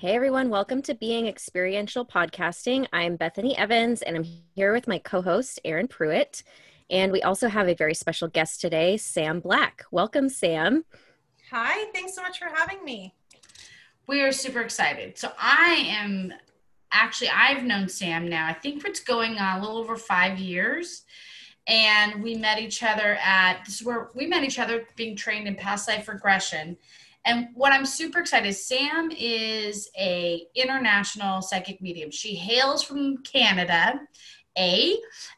[0.00, 2.86] Hey everyone, welcome to Being Experiential Podcasting.
[2.90, 6.42] I'm Bethany Evans and I'm here with my co host, Erin Pruitt.
[6.88, 9.84] And we also have a very special guest today, Sam Black.
[9.90, 10.86] Welcome, Sam.
[11.50, 13.14] Hi, thanks so much for having me.
[14.06, 15.18] We are super excited.
[15.18, 16.32] So, I am
[16.90, 21.02] actually, I've known Sam now, I think it's going on a little over five years.
[21.66, 25.46] And we met each other at this is where we met each other being trained
[25.46, 26.78] in past life regression
[27.24, 32.10] and what I'm super excited, Sam is a international psychic medium.
[32.10, 34.00] She hails from Canada,
[34.56, 34.96] A,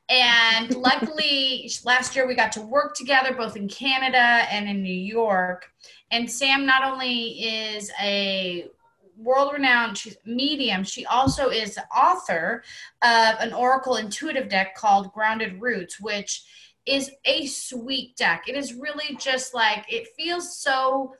[0.08, 4.94] and luckily last year we got to work together both in Canada and in New
[4.94, 5.70] York.
[6.10, 8.68] And Sam not only is a
[9.16, 12.62] world renowned medium, she also is the author
[13.02, 16.44] of an Oracle intuitive deck called Grounded Roots, which
[16.86, 18.44] is a sweet deck.
[18.48, 21.14] It is really just like, it feels so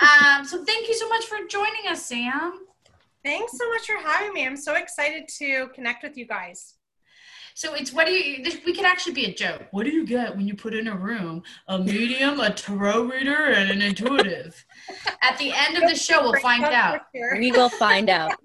[0.00, 2.66] Um, so thank you so much for joining us, Sam.
[3.24, 4.44] Thanks so much for having me.
[4.46, 6.74] I'm so excited to connect with you guys.
[7.54, 8.42] So it's what do you?
[8.42, 9.66] This, we could actually be a joke.
[9.70, 13.46] What do you get when you put in a room a medium, a tarot reader,
[13.46, 14.64] and an intuitive?
[15.22, 17.02] At the end of the show, we'll find out.
[17.12, 18.32] We will find out.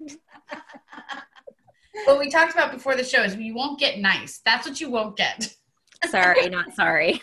[2.04, 4.40] what we talked about before the show is you won't get nice.
[4.44, 5.54] That's what you won't get.
[6.10, 7.22] sorry, not sorry.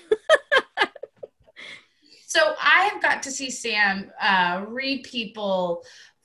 [2.28, 5.84] so I have got to see Sam uh, read people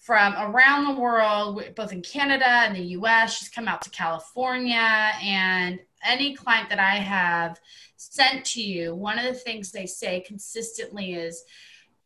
[0.08, 3.36] from around the world, both in Canada and the US.
[3.36, 5.10] She's come out to California.
[5.22, 7.60] And any client that I have
[7.98, 11.44] sent to you, one of the things they say consistently is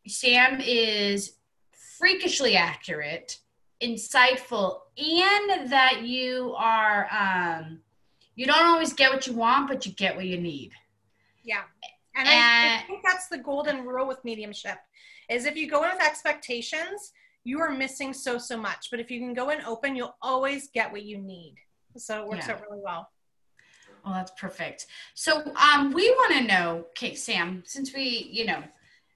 [0.09, 1.35] Sam is
[1.97, 3.39] freakishly accurate,
[3.81, 7.83] insightful, and that you are, um,
[8.35, 10.73] you don't always get what you want, but you get what you need.
[11.45, 11.63] Yeah.
[12.17, 14.79] And, and I, I think that's the golden rule with mediumship
[15.29, 17.13] is if you go in with expectations,
[17.45, 20.69] you are missing so so much but if you can go in open you'll always
[20.69, 21.57] get what you need.
[21.97, 22.55] So it works yeah.
[22.55, 23.09] out really well.
[24.05, 24.87] Well that's perfect.
[25.15, 28.63] So um we want to know okay sam since we you know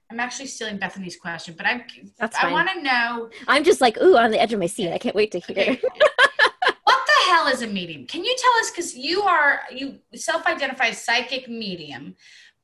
[0.09, 1.83] i'm actually stealing bethany's question but i'm
[2.17, 4.91] that's i want to know i'm just like ooh on the edge of my seat.
[4.91, 5.57] I can't wait to hear.
[5.57, 5.81] Okay.
[6.83, 8.05] what the hell is a medium?
[8.07, 12.15] Can you tell us because you are you self-identify psychic medium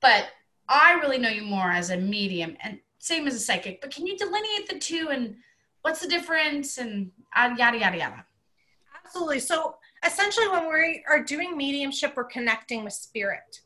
[0.03, 0.28] but
[0.69, 4.06] i really know you more as a medium and same as a psychic but can
[4.06, 5.35] you delineate the two and
[5.83, 8.25] what's the difference and uh, yada yada yada.
[9.05, 9.39] Absolutely.
[9.39, 13.61] So essentially when we are doing mediumship we're connecting with spirit.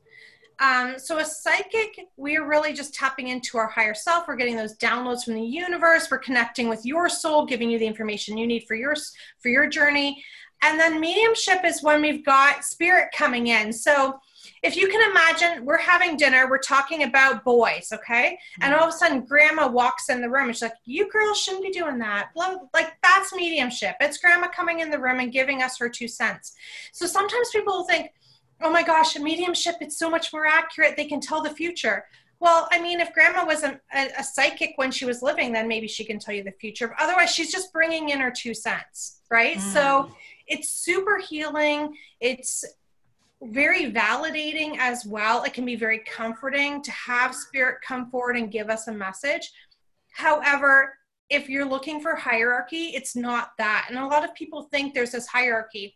[0.60, 4.28] Um, so a psychic we're really just tapping into our higher self.
[4.28, 6.10] We're getting those downloads from the universe.
[6.10, 8.96] We're connecting with your soul giving you the information you need for your
[9.40, 10.24] for your journey.
[10.64, 13.72] And then mediumship is when we've got spirit coming in.
[13.72, 14.20] So
[14.64, 18.38] if you can imagine, we're having dinner, we're talking about boys, okay?
[18.62, 21.40] And all of a sudden, grandma walks in the room and she's like, You girls
[21.40, 22.30] shouldn't be doing that.
[22.36, 23.96] Like, that's mediumship.
[24.00, 26.56] It's grandma coming in the room and giving us her two cents.
[26.92, 28.12] So sometimes people think,
[28.62, 30.96] Oh my gosh, a mediumship, it's so much more accurate.
[30.98, 32.06] They can tell the future.
[32.40, 35.68] Well, I mean, if grandma was a, a, a, psychic when she was living, then
[35.68, 36.96] maybe she can tell you the future.
[37.00, 39.58] Otherwise, she's just bringing in her two cents, right?
[39.58, 39.74] Mm.
[39.74, 40.12] So
[40.46, 41.96] it's super healing.
[42.20, 42.64] It's
[43.42, 45.44] very validating as well.
[45.44, 49.52] It can be very comforting to have spirit come forward and give us a message.
[50.14, 50.98] However,
[51.30, 53.88] if you're looking for hierarchy, it's not that.
[53.90, 55.96] And a lot of people think there's this hierarchy.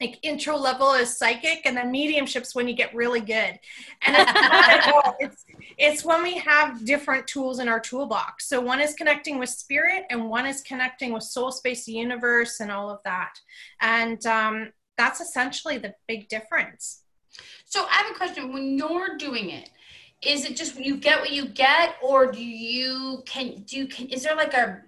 [0.00, 3.58] Like intro level is psychic, and then mediumship's when you get really good.
[4.02, 5.14] And it's not at all.
[5.20, 5.44] It's
[5.76, 8.48] it's when we have different tools in our toolbox.
[8.48, 12.60] So one is connecting with spirit, and one is connecting with soul, space, the universe,
[12.60, 13.32] and all of that.
[13.82, 17.02] And um, that's essentially the big difference.
[17.64, 18.52] So I have a question.
[18.52, 19.70] When you're doing it,
[20.20, 24.08] is it just you get what you get, or do you can do you can
[24.08, 24.82] is there like a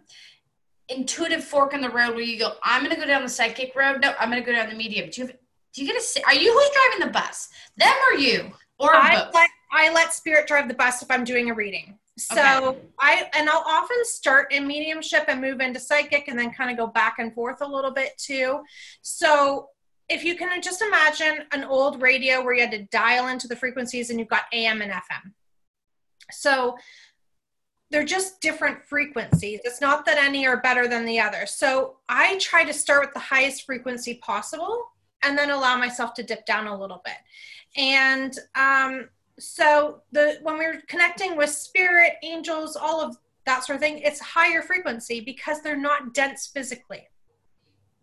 [0.89, 4.03] intuitive fork in the road where you go, I'm gonna go down the psychic road?
[4.03, 5.09] No, I'm gonna go down the medium.
[5.09, 5.37] Do you have,
[5.73, 7.49] do you get a are you who's driving the bus?
[7.79, 8.53] Them or you?
[8.79, 9.35] Or I both?
[9.35, 11.99] let I let spirit drive the bus if I'm doing a reading.
[12.19, 12.79] So okay.
[13.01, 16.77] I and I'll often start in mediumship and move into psychic and then kind of
[16.77, 18.61] go back and forth a little bit too.
[19.01, 19.69] So
[20.09, 23.57] if you can just imagine an old radio where you had to dial into the
[23.57, 25.33] frequencies and you've got AM and FM.
[26.31, 26.77] So
[27.91, 29.61] they're just different frequencies.
[29.65, 31.45] It's not that any are better than the other.
[31.47, 34.87] So I try to start with the highest frequency possible
[35.23, 37.15] and then allow myself to dip down a little bit.
[37.77, 39.09] And um,
[39.39, 44.21] so the when we're connecting with spirit, angels, all of that sort of thing, it's
[44.21, 47.09] higher frequency because they're not dense physically.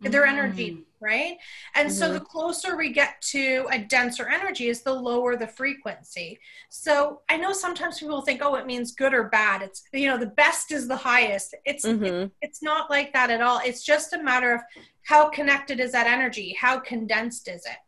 [0.00, 0.30] Their mm.
[0.30, 1.36] energy, right?
[1.74, 1.96] And mm-hmm.
[1.96, 6.38] so the closer we get to a denser energy is the lower the frequency.
[6.68, 9.62] So I know sometimes people think, oh, it means good or bad.
[9.62, 11.54] It's you know, the best is the highest.
[11.64, 12.04] It's mm-hmm.
[12.04, 13.60] it, it's not like that at all.
[13.64, 14.60] It's just a matter of
[15.02, 16.56] how connected is that energy?
[16.60, 17.78] How condensed is it?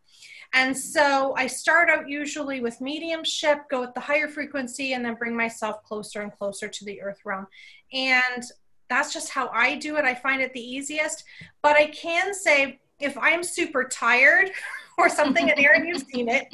[0.54, 5.14] And so I start out usually with mediumship, go with the higher frequency, and then
[5.14, 7.46] bring myself closer and closer to the earth realm.
[7.92, 8.44] And
[8.90, 10.04] that's just how I do it.
[10.04, 11.24] I find it the easiest.
[11.62, 14.50] But I can say if I'm super tired
[14.98, 16.46] or something, in there and Erin, you've seen it,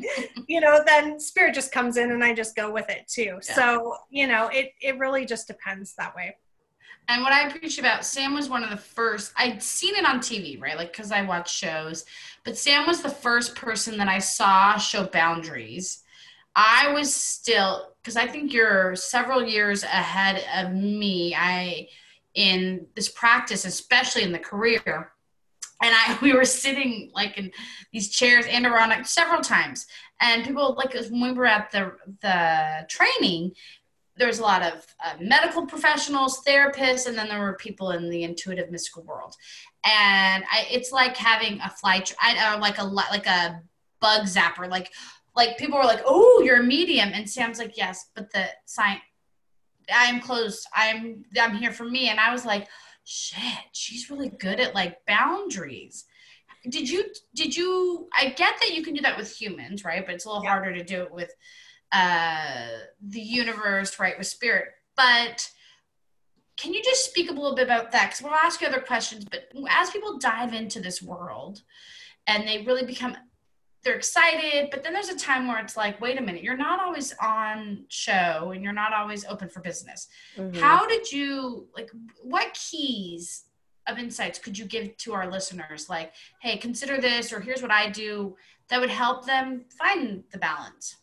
[0.47, 3.41] you know, then spirit just comes in and I just go with it too.
[3.49, 3.55] Yeah.
[3.55, 6.37] So, you know, it, it really just depends that way.
[7.09, 10.21] And what I appreciate about Sam was one of the first, I'd seen it on
[10.21, 10.77] TV, right?
[10.77, 12.05] Like, because I watch shows,
[12.45, 16.03] but Sam was the first person that I saw show boundaries.
[16.55, 21.35] I was still, because I think you're several years ahead of me.
[21.35, 21.89] I,
[22.39, 25.13] in this practice, especially in the career.
[25.83, 27.51] And I, we were sitting like in
[27.93, 29.87] these chairs and around like several times.
[30.21, 31.93] And people like when we were at the
[32.23, 33.53] the training,
[34.17, 38.25] there's a lot of uh, medical professionals, therapists, and then there were people in the
[38.25, 39.37] intuitive mystical world.
[39.85, 43.63] And I, it's like having a fly, I, uh, like a like a
[44.01, 44.69] bug zapper.
[44.69, 44.93] Like
[45.37, 49.03] like people were like, "Oh, you're a medium," and Sam's like, "Yes," but the science.
[49.91, 50.67] I'm closed.
[50.75, 52.67] I'm I'm here for me, and I was like,
[53.11, 56.05] "Shit, she's really good at like boundaries."
[56.69, 58.09] Did you did you?
[58.15, 60.05] I get that you can do that with humans, right?
[60.05, 60.51] But it's a little yeah.
[60.51, 61.33] harder to do it with
[61.91, 62.69] uh,
[63.01, 64.67] the universe, right, with spirit.
[64.95, 65.49] But
[66.59, 68.11] can you just speak a little bit about that?
[68.11, 71.63] Because we'll ask you other questions, but as people dive into this world
[72.27, 73.17] and they really become
[73.85, 76.81] they're excited, but then there's a time where it's like, wait a minute, you're not
[76.81, 80.09] always on show and you're not always open for business.
[80.37, 80.59] Mm-hmm.
[80.59, 81.91] How did you like
[82.23, 83.45] what keys
[83.87, 85.89] of insights could you give to our listeners?
[85.89, 88.37] Like, hey, consider this, or here's what I do
[88.69, 90.97] that would help them find the balance.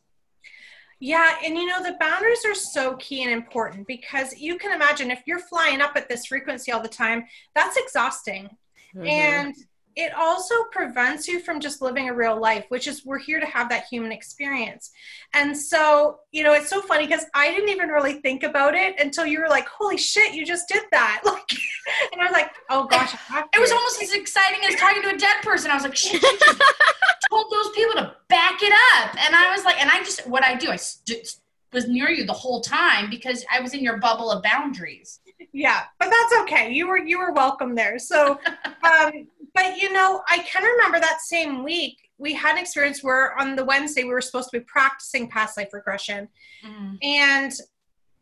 [1.00, 5.12] Yeah, and you know, the boundaries are so key and important because you can imagine
[5.12, 8.50] if you're flying up at this frequency all the time, that's exhausting.
[8.96, 9.08] Mm-hmm.
[9.08, 9.56] And
[9.96, 13.46] it also prevents you from just living a real life, which is we're here to
[13.46, 14.92] have that human experience.
[15.34, 19.00] And so, you know, it's so funny because I didn't even really think about it
[19.00, 21.22] until you were like, holy shit, you just did that.
[21.36, 23.14] Like, and I was like, oh gosh.
[23.54, 25.70] It was almost as exciting as talking to a dead person.
[25.70, 26.22] I was like, shit,
[27.30, 29.16] told those people to back it up.
[29.24, 31.36] And I was like, and I just, what I do, I st-
[31.76, 35.20] was near you the whole time because I was in your bubble of boundaries.
[35.54, 36.72] Yeah, but that's okay.
[36.72, 38.00] You were you were welcome there.
[38.00, 38.40] So
[38.84, 43.38] um but you know, I can remember that same week we had an experience where
[43.40, 46.30] on the Wednesday we were supposed to be practicing past life regression.
[46.66, 46.98] Mm.
[47.04, 47.54] And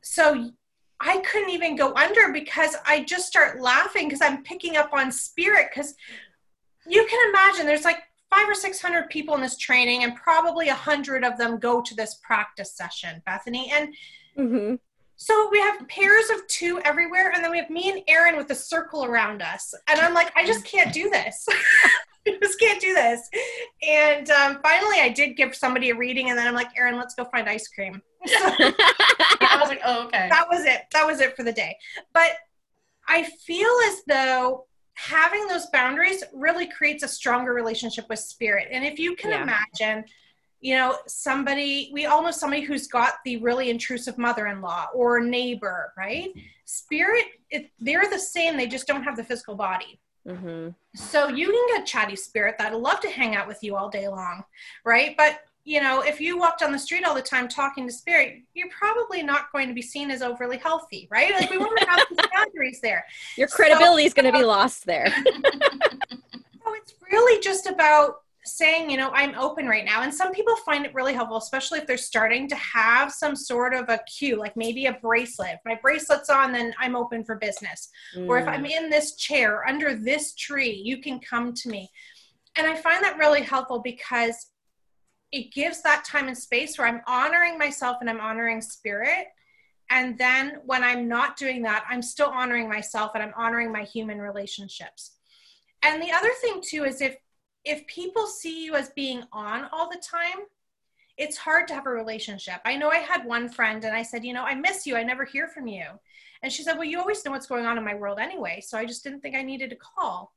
[0.02, 0.52] so
[1.00, 5.12] I couldn't even go under because I just start laughing because I'm picking up on
[5.12, 5.96] spirit because
[6.88, 10.70] you can imagine there's like five or six hundred people in this training and probably
[10.70, 13.94] a hundred of them go to this practice session bethany and
[14.38, 14.76] mm-hmm.
[15.16, 18.50] So we have pairs of two everywhere, and then we have me and Erin with
[18.50, 19.74] a circle around us.
[19.88, 21.46] And I'm like, I just can't do this.
[22.28, 23.30] I just can't do this.
[23.88, 27.16] And um, finally, I did give somebody a reading, and then I'm like, Erin, let's
[27.16, 28.02] go find ice cream.
[28.26, 30.30] So, I was like, oh, okay.
[30.30, 30.84] That was it.
[30.94, 31.76] That was it for the day.
[32.14, 32.32] But
[33.08, 38.70] I feel as though having those boundaries really creates a stronger relationship with spirit.
[38.72, 39.44] And if you can yeah.
[39.44, 40.06] imagine,
[40.64, 45.92] you know somebody we all know somebody who's got the really intrusive mother-in-law or neighbor
[45.98, 46.30] right?
[46.66, 50.00] Spirit it, they're the same they just don't have the physical body.
[50.26, 50.70] Mm-hmm.
[50.96, 54.08] so you can get chatty spirit that'd love to hang out with you all day
[54.08, 54.42] long
[54.86, 55.16] right?
[55.18, 58.38] But you know if you walk down the street all the time talking to spirit
[58.54, 61.34] you're probably not going to be seen as overly healthy right?
[61.34, 63.04] Like we want to have these boundaries there.
[63.36, 65.14] Your credibility so, is going to be lost there.
[66.64, 70.02] So it's really just about saying, you know, I'm open right now.
[70.02, 73.74] And some people find it really helpful, especially if they're starting to have some sort
[73.74, 75.52] of a cue, like maybe a bracelet.
[75.54, 77.90] If my bracelet's on, then I'm open for business.
[78.16, 78.28] Mm.
[78.28, 78.72] Or if I'm mm.
[78.72, 81.90] in this chair under this tree, you can come to me.
[82.56, 84.52] And I find that really helpful because
[85.32, 89.28] it gives that time and space where I'm honoring myself and I'm honoring spirit.
[89.90, 93.84] And then when I'm not doing that, I'm still honoring myself and I'm honoring my
[93.84, 95.16] human relationships.
[95.82, 97.16] And the other thing too is if
[97.66, 100.46] if people see you as being on all the time,
[101.18, 102.60] it's hard to have a relationship.
[102.66, 104.96] I know I had one friend and I said, you know, I miss you.
[104.96, 105.86] I never hear from you.
[106.42, 108.62] And she said, well, you always know what's going on in my world anyway.
[108.66, 110.34] So I just didn't think I needed to call.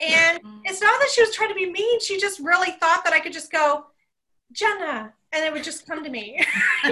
[0.00, 0.60] And mm-hmm.
[0.64, 2.00] it's not that she was trying to be mean.
[2.00, 3.86] She just really thought that I could just go,
[4.52, 6.42] Jenna, and it would just come to me.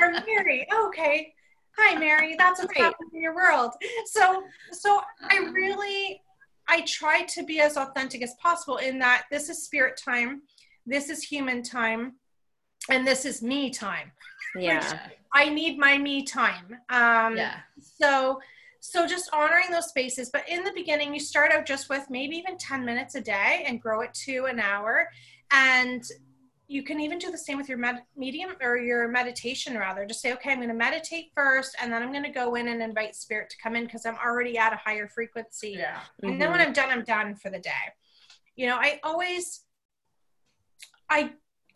[0.00, 0.66] or Mary.
[0.72, 1.34] Oh, okay.
[1.76, 2.34] Hi, Mary.
[2.38, 3.72] That's what's happening in your world.
[4.06, 4.42] So,
[4.72, 5.52] so I uh-huh.
[5.52, 6.22] really,
[6.70, 10.42] I try to be as authentic as possible in that this is spirit time,
[10.86, 12.14] this is human time,
[12.88, 14.12] and this is me time.
[14.54, 15.00] Yeah.
[15.34, 16.76] I need my me time.
[16.88, 17.58] Um, yeah.
[17.76, 18.40] So,
[18.78, 20.30] so just honoring those spaces.
[20.32, 23.64] But in the beginning, you start out just with maybe even 10 minutes a day
[23.66, 25.08] and grow it to an hour.
[25.50, 26.04] And
[26.70, 30.06] you can even do the same with your med- medium or your meditation rather.
[30.06, 32.68] Just say okay i'm going to meditate first and then i'm going to go in
[32.68, 35.74] and invite spirit to come in because i'm already at a higher frequency.
[35.76, 35.98] Yeah.
[36.22, 36.40] And mm-hmm.
[36.40, 37.70] then when i'm done i'm done for the day.
[38.54, 39.62] You know i always
[41.08, 41.32] i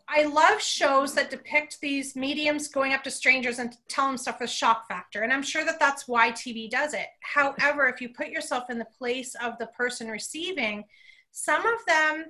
[0.07, 4.39] i love shows that depict these mediums going up to strangers and tell them stuff
[4.39, 7.07] with shock factor and i'm sure that that's why tv does it.
[7.19, 10.85] However if you put yourself in the place of the person receiving
[11.31, 12.27] some of them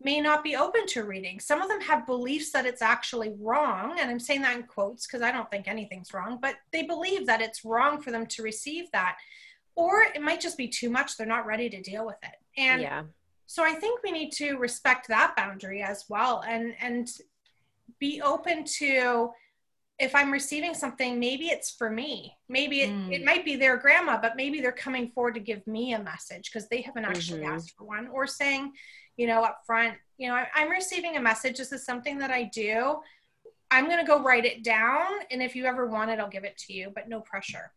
[0.00, 1.40] may not be open to reading.
[1.40, 5.06] Some of them have beliefs that it's actually wrong, and I'm saying that in quotes
[5.06, 8.42] because I don't think anything's wrong, but they believe that it's wrong for them to
[8.42, 9.16] receive that.
[9.76, 12.36] Or it might just be too much, they're not ready to deal with it.
[12.56, 13.02] And yeah.
[13.46, 17.08] so I think we need to respect that boundary as well and and
[17.98, 19.30] be open to
[19.98, 22.36] if I'm receiving something, maybe it's for me.
[22.48, 23.12] Maybe it, mm.
[23.12, 26.50] it might be their grandma, but maybe they're coming forward to give me a message
[26.52, 27.54] because they haven't actually mm-hmm.
[27.54, 28.72] asked for one, or saying,
[29.16, 31.58] you know, up front, you know, I, I'm receiving a message.
[31.58, 32.96] This is something that I do.
[33.70, 35.06] I'm going to go write it down.
[35.30, 37.72] And if you ever want it, I'll give it to you, but no pressure.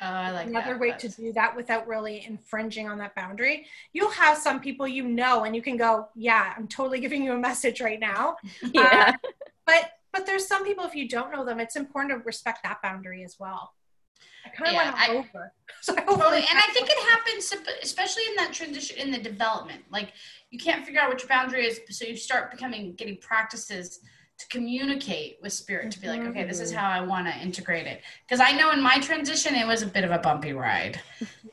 [0.00, 3.66] Oh, I like another that, way to do that without really infringing on that boundary.
[3.92, 7.32] You'll have some people you know, and you can go, "Yeah, I'm totally giving you
[7.32, 8.36] a message right now."
[8.74, 9.12] yeah.
[9.14, 9.28] Uh,
[9.64, 12.82] but but there's some people if you don't know them, it's important to respect that
[12.82, 13.72] boundary as well.
[14.44, 15.52] I kind of yeah, went I, over.
[15.80, 19.82] So totally, and I think it happens, especially in that transition in the development.
[19.90, 20.14] Like
[20.48, 24.00] you can't figure out what your boundary is, so you start becoming getting practices
[24.38, 26.80] to communicate with spirit to be like, okay, this is mm-hmm.
[26.80, 28.02] how I want to integrate it.
[28.26, 31.00] Because I know in my transition, it was a bit of a bumpy ride.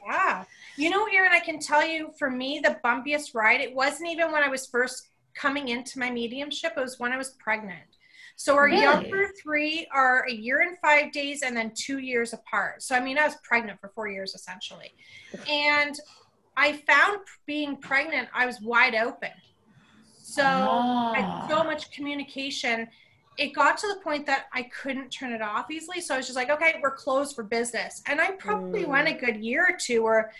[0.07, 0.45] Yeah.
[0.77, 4.31] You know, Erin, I can tell you for me, the bumpiest ride, it wasn't even
[4.31, 7.83] when I was first coming into my mediumship, it was when I was pregnant.
[8.35, 8.81] So our really?
[8.81, 12.83] younger three are a year and five days and then two years apart.
[12.83, 14.93] So I mean, I was pregnant for four years essentially.
[15.49, 15.95] And
[16.57, 19.31] I found being pregnant, I was wide open.
[20.17, 20.43] So.
[20.43, 22.87] I had so much communication.
[23.37, 26.01] It got to the point that I couldn't turn it off easily.
[26.01, 28.01] So I was just like, okay, we're closed for business.
[28.07, 28.87] And I probably mm.
[28.87, 30.31] went a good year or two where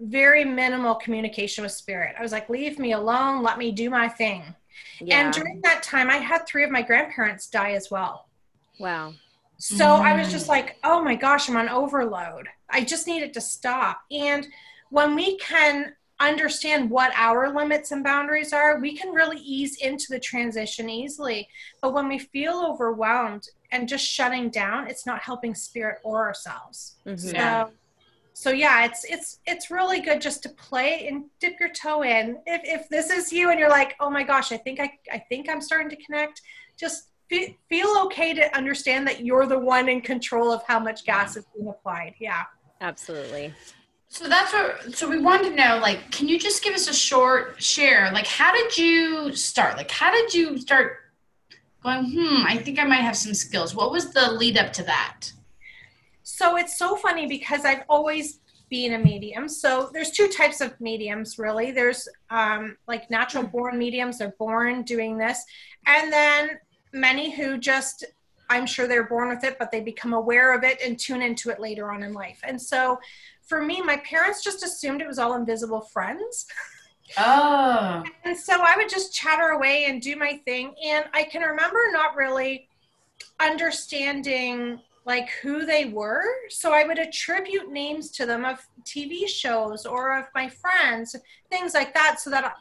[0.00, 2.16] very minimal communication with spirit.
[2.18, 4.54] I was like, leave me alone, let me do my thing.
[5.00, 5.24] Yeah.
[5.24, 8.28] And during that time, I had three of my grandparents die as well.
[8.78, 9.14] Wow.
[9.58, 10.00] So mm.
[10.00, 12.48] I was just like, oh my gosh, I'm on overload.
[12.68, 14.02] I just needed to stop.
[14.10, 14.46] And
[14.90, 20.06] when we can understand what our limits and boundaries are, we can really ease into
[20.10, 21.48] the transition easily.
[21.80, 26.96] But when we feel overwhelmed and just shutting down, it's not helping spirit or ourselves.
[27.06, 27.36] Mm-hmm.
[27.36, 27.70] So
[28.40, 32.38] so yeah it's it's it's really good just to play and dip your toe in.
[32.46, 35.18] If, if this is you and you're like oh my gosh i think i i
[35.28, 36.40] think i'm starting to connect
[36.78, 41.04] just fe- feel okay to understand that you're the one in control of how much
[41.04, 42.14] gas is being applied.
[42.18, 42.44] Yeah.
[42.80, 43.54] Absolutely.
[44.08, 46.94] So that's what so we wanted to know like can you just give us a
[46.94, 48.10] short share?
[48.12, 49.76] Like how did you start?
[49.76, 50.96] Like how did you start
[51.82, 53.74] going hmm i think i might have some skills.
[53.74, 55.32] What was the lead up to that
[56.40, 59.46] so it's so funny because I've always been a medium.
[59.46, 61.70] So there's two types of mediums, really.
[61.70, 65.44] There's um, like natural born mediums, they're born doing this.
[65.86, 66.58] And then
[66.94, 68.06] many who just,
[68.48, 71.50] I'm sure they're born with it, but they become aware of it and tune into
[71.50, 72.40] it later on in life.
[72.42, 72.98] And so
[73.46, 76.46] for me, my parents just assumed it was all invisible friends.
[77.18, 78.02] Oh.
[78.24, 80.74] and so I would just chatter away and do my thing.
[80.82, 82.66] And I can remember not really
[83.38, 86.24] understanding like who they were.
[86.48, 91.16] So I would attribute names to them of TV shows or of my friends,
[91.50, 92.54] things like that, so that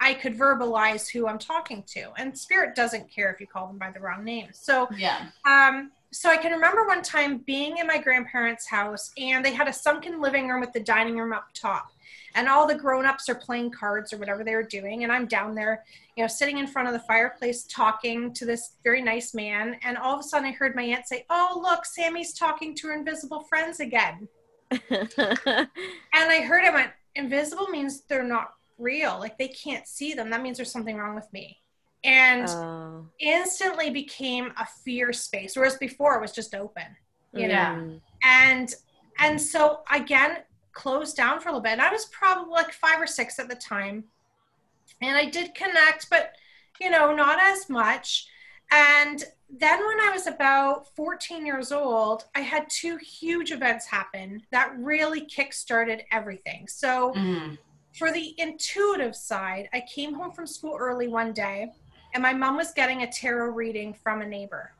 [0.00, 2.12] I could verbalize who I'm talking to.
[2.18, 4.48] And spirit doesn't care if you call them by the wrong name.
[4.52, 5.28] So yeah.
[5.46, 9.66] Um, so I can remember one time being in my grandparents' house and they had
[9.66, 11.90] a sunken living room with the dining room up top
[12.34, 15.54] and all the grown-ups are playing cards or whatever they were doing and i'm down
[15.54, 15.84] there
[16.16, 19.96] you know sitting in front of the fireplace talking to this very nice man and
[19.96, 22.94] all of a sudden i heard my aunt say oh look sammy's talking to her
[22.94, 24.28] invisible friends again
[24.70, 25.68] and
[26.12, 30.42] i heard him went invisible means they're not real like they can't see them that
[30.42, 31.56] means there's something wrong with me
[32.02, 33.06] and oh.
[33.20, 36.84] instantly became a fear space whereas before it was just open
[37.32, 37.76] you yeah.
[37.76, 38.74] know and
[39.18, 40.38] and so again
[40.74, 41.72] closed down for a little bit.
[41.72, 44.04] And I was probably like five or six at the time.
[45.04, 46.32] And I did connect, but
[46.80, 48.26] you know, not as much.
[48.70, 54.42] And then when I was about 14 years old, I had two huge events happen
[54.50, 56.66] that really kick-started everything.
[56.66, 57.58] So Mm.
[57.98, 61.70] for the intuitive side, I came home from school early one day
[62.12, 64.72] and my mom was getting a tarot reading from a neighbor.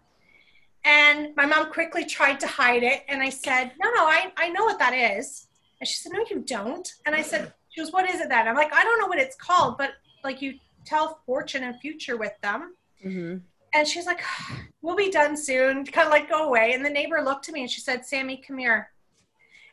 [0.85, 3.05] And my mom quickly tried to hide it.
[3.09, 5.47] And I said, No, no, I, I know what that is.
[5.81, 6.87] And she said, No, you don't.
[7.07, 8.49] And I said, She goes, What is it then?
[8.49, 9.93] I'm like, I don't know what it's called, but
[10.25, 10.55] like you
[10.85, 12.75] tell fortune and future with them.
[13.03, 13.37] hmm
[13.75, 14.23] And she's like,
[14.83, 15.87] We'll be done soon.
[15.87, 16.73] Kind of like go away.
[16.75, 18.91] And the neighbor looked at me and she said, Sammy, come here.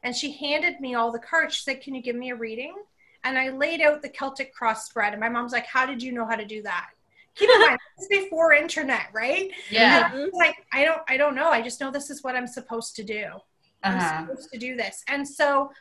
[0.03, 1.55] And she handed me all the cards.
[1.55, 2.74] She said, Can you give me a reading?
[3.25, 5.12] And I laid out the Celtic cross spread.
[5.13, 6.91] And my mom's like, How did you know how to do that?
[7.36, 9.51] Keep in mind, this is before internet, right?
[9.70, 10.12] Yeah.
[10.12, 11.50] And I like, I don't, I don't know.
[11.50, 13.25] I just know this is what I'm supposed to do.
[13.84, 14.27] I'm Uh-huh.
[14.27, 15.03] supposed to do this.
[15.08, 15.72] And so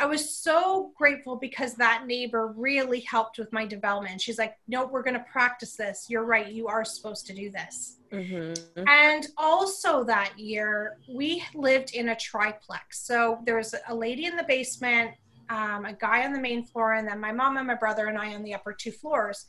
[0.00, 4.22] I was so grateful because that neighbor really helped with my development.
[4.22, 6.06] She's like, no, we're going to practice this.
[6.08, 6.50] You're right.
[6.50, 7.98] You are supposed to do this.
[8.10, 8.54] hmm
[8.88, 13.00] And also that year, we lived in a triplex.
[13.06, 15.10] So there was a lady in the basement,
[15.50, 18.16] um, a guy on the main floor, and then my mom and my brother and
[18.16, 19.44] I on the upper two floors.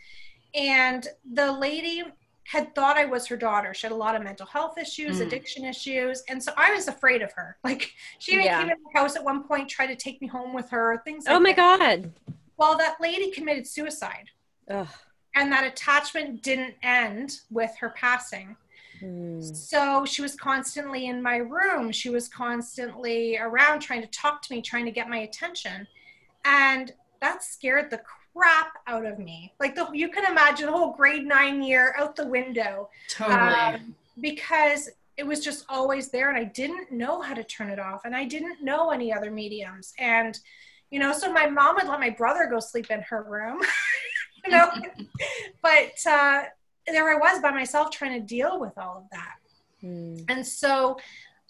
[0.53, 2.03] And the lady
[2.45, 3.73] had thought I was her daughter.
[3.73, 5.27] She had a lot of mental health issues, Mm.
[5.27, 6.23] addiction issues.
[6.27, 7.57] And so I was afraid of her.
[7.63, 8.59] Like she even Yeah.
[8.61, 11.25] came in the house at one point, tried to take me home with her, things
[11.25, 11.79] like Oh my that.
[11.79, 12.13] God.
[12.57, 14.29] Well, that lady committed suicide.
[14.69, 14.87] Ugh.
[15.35, 18.57] And that attachment didn't end with her passing.
[19.01, 19.55] Mm.
[19.55, 21.91] So she was constantly in my room.
[21.91, 25.87] She was constantly around trying to talk to me, trying to get my attention.
[26.45, 28.01] And that scared the
[28.35, 29.53] crap out of me.
[29.59, 33.37] Like the you can imagine the whole grade 9 year out the window Totally.
[33.37, 37.79] um, because it was just always there and I didn't know how to turn it
[37.79, 40.39] off and I didn't know any other mediums and
[40.89, 43.59] you know so my mom would let my brother go sleep in her room
[44.45, 44.69] you know
[45.61, 46.43] but uh,
[46.87, 49.35] there I was by myself trying to deal with all of that
[49.83, 50.25] Mm.
[50.29, 50.99] and so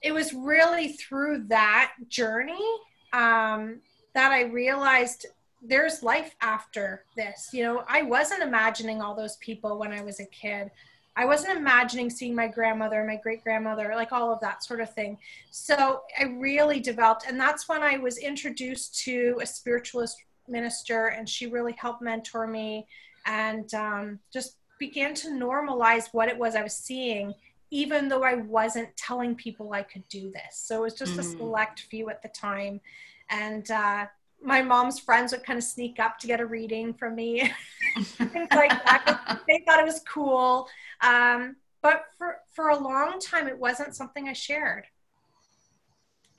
[0.01, 2.63] it was really through that journey
[3.11, 3.81] um,
[4.13, 5.25] that I realized
[5.61, 7.49] there's life after this.
[7.53, 10.71] You know, I wasn't imagining all those people when I was a kid.
[11.15, 14.93] I wasn't imagining seeing my grandmother, my great grandmother, like all of that sort of
[14.93, 15.17] thing.
[15.51, 21.27] So I really developed, and that's when I was introduced to a spiritualist minister, and
[21.27, 22.87] she really helped mentor me
[23.25, 27.35] and um, just began to normalize what it was I was seeing
[27.73, 30.57] even though I wasn't telling people I could do this.
[30.57, 31.37] So it was just a Mhm.
[31.37, 32.81] select few at the time.
[33.29, 34.07] And uh,
[34.43, 37.51] my mom's friends would kind of sneak up to get a reading from me,
[38.01, 39.41] things like that.
[39.47, 40.67] They thought it was cool.
[41.01, 44.85] Um, but for, for a long time, it wasn't something I shared.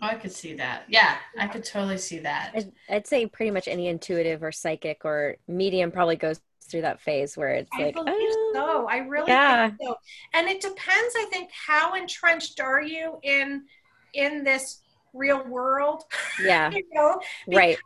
[0.00, 0.82] Oh, I could see that.
[0.88, 2.52] Yeah, I could totally see that.
[2.56, 7.00] I'd, I'd say pretty much any intuitive or psychic or medium probably goes through that
[7.00, 8.88] phase where it's I like, believe oh, so.
[8.88, 9.68] I really yeah.
[9.68, 9.94] think so.
[10.34, 13.62] And it depends, I think, how entrenched are you in
[14.14, 14.81] in this
[15.12, 16.04] real world?
[16.44, 17.78] yeah, you know, right.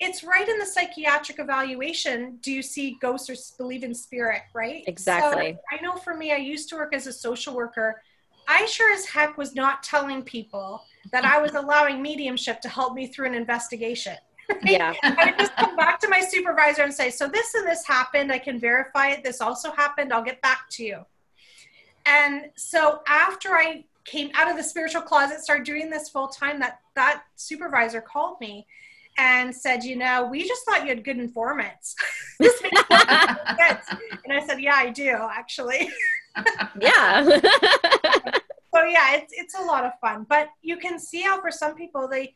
[0.00, 2.38] it's right in the psychiatric evaluation.
[2.40, 4.42] Do you see ghosts or believe in spirit?
[4.54, 4.84] Right.
[4.86, 5.52] Exactly.
[5.52, 8.02] So I know for me, I used to work as a social worker.
[8.46, 10.82] I sure as heck was not telling people
[11.12, 14.16] that I was allowing mediumship to help me through an investigation.
[14.62, 18.30] Yeah, I just come back to my supervisor and say, So this and this happened.
[18.30, 19.24] I can verify it.
[19.24, 20.12] This also happened.
[20.12, 21.06] I'll get back to you.
[22.04, 26.60] And so after I came out of the spiritual closet, started doing this full time,
[26.60, 28.66] that that supervisor called me
[29.18, 31.94] and said, You know, we just thought you had good informants.
[32.40, 33.86] this makes sense.
[34.24, 35.90] And I said, Yeah, I do, actually.
[36.80, 37.24] yeah.
[37.24, 40.26] so yeah, it's it's a lot of fun.
[40.28, 42.34] But you can see how for some people they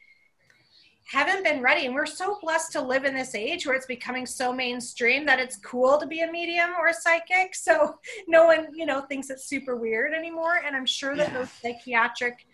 [1.11, 1.87] haven't been ready.
[1.87, 5.39] And we're so blessed to live in this age where it's becoming so mainstream that
[5.39, 7.55] it's cool to be a medium or a psychic.
[7.55, 10.61] So no one, you know, thinks it's super weird anymore.
[10.65, 11.39] And I'm sure that Yeah.
[11.39, 12.47] those psychiatric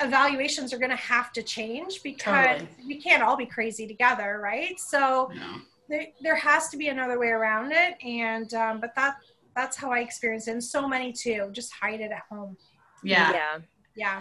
[0.00, 2.68] evaluations are gonna have to change because Totally.
[2.86, 4.78] we can't all be crazy together, right?
[4.78, 5.56] So No.
[5.88, 7.94] there, there has to be another way around it.
[8.04, 9.16] And um, but that
[9.56, 10.50] that's how I experienced it.
[10.50, 11.48] And so many too.
[11.52, 12.56] Just hide it at home.
[13.04, 13.32] Yeah.
[13.32, 13.58] yeah.
[13.94, 14.18] Yeah.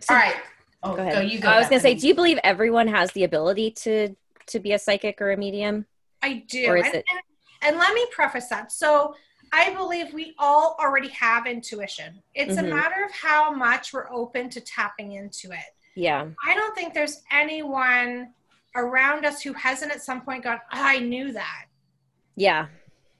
[0.00, 0.36] So- All right.
[0.92, 1.48] Oh, Go go, you go.
[1.48, 4.14] I was gonna say, do you believe everyone has the ability to
[4.48, 5.86] to be a psychic or a medium?
[6.22, 6.66] I do.
[6.66, 7.20] Or is and, it- and,
[7.62, 8.70] and let me preface that.
[8.72, 9.14] So
[9.52, 12.22] I believe we all already have intuition.
[12.34, 12.64] It's Mhm.
[12.70, 15.74] a matter of how much we're open to tapping into it.
[15.94, 18.32] Yeah, I don't think there's anyone
[18.74, 21.66] around us who hasn't at some point gone, I knew that.
[22.36, 22.66] yeah,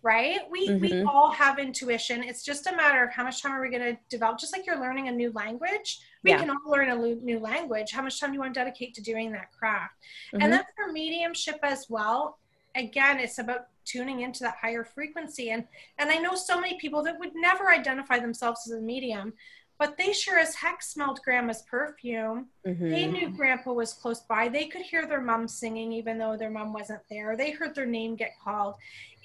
[0.07, 0.49] Right?
[0.49, 1.09] We we Mhm.
[1.09, 2.23] all have intuition.
[2.23, 4.39] It's just a matter of how much time are we going to develop.
[4.39, 6.39] Just like you're learning a new language, we Yeah.
[6.39, 6.95] can all learn a
[7.31, 7.91] new language.
[7.91, 9.97] How much time do you want to dedicate to doing that craft?
[10.33, 10.43] Mhm.
[10.45, 12.39] And then for mediumship as well,
[12.77, 15.51] again, it's about tuning into that higher frequency.
[15.51, 15.67] And
[15.99, 19.33] and I know so many people that would never identify themselves as a medium,
[19.79, 22.47] but they sure as heck smelled grandma's perfume.
[22.67, 22.91] Mm-hmm.
[22.91, 24.49] They knew grandpa was close by.
[24.49, 27.37] They could hear their mom singing even though their mom wasn't there.
[27.37, 28.75] They heard their name get called.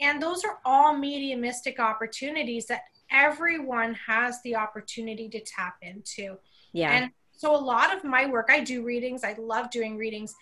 [0.01, 6.37] And those are all mediumistic opportunities that everyone has the opportunity to tap into.
[6.73, 6.91] Yeah.
[6.91, 9.23] And so a lot of my work, I do readings.
[9.23, 10.35] I love doing readings,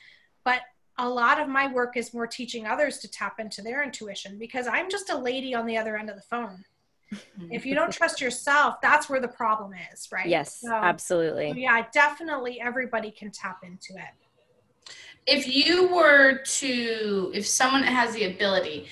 [0.43, 0.62] but
[0.98, 4.67] a lot of my work is more teaching others to tap into their intuition because
[4.67, 6.65] I'm just a lady on the other end of the phone.
[7.50, 10.28] If you don't trust yourself, that's where the problem is, right?
[10.28, 11.52] Yes, so, absolutely.
[11.52, 14.93] So yeah, definitely everybody can tap into it.
[15.28, 18.88] If you were to, if someone has the ability,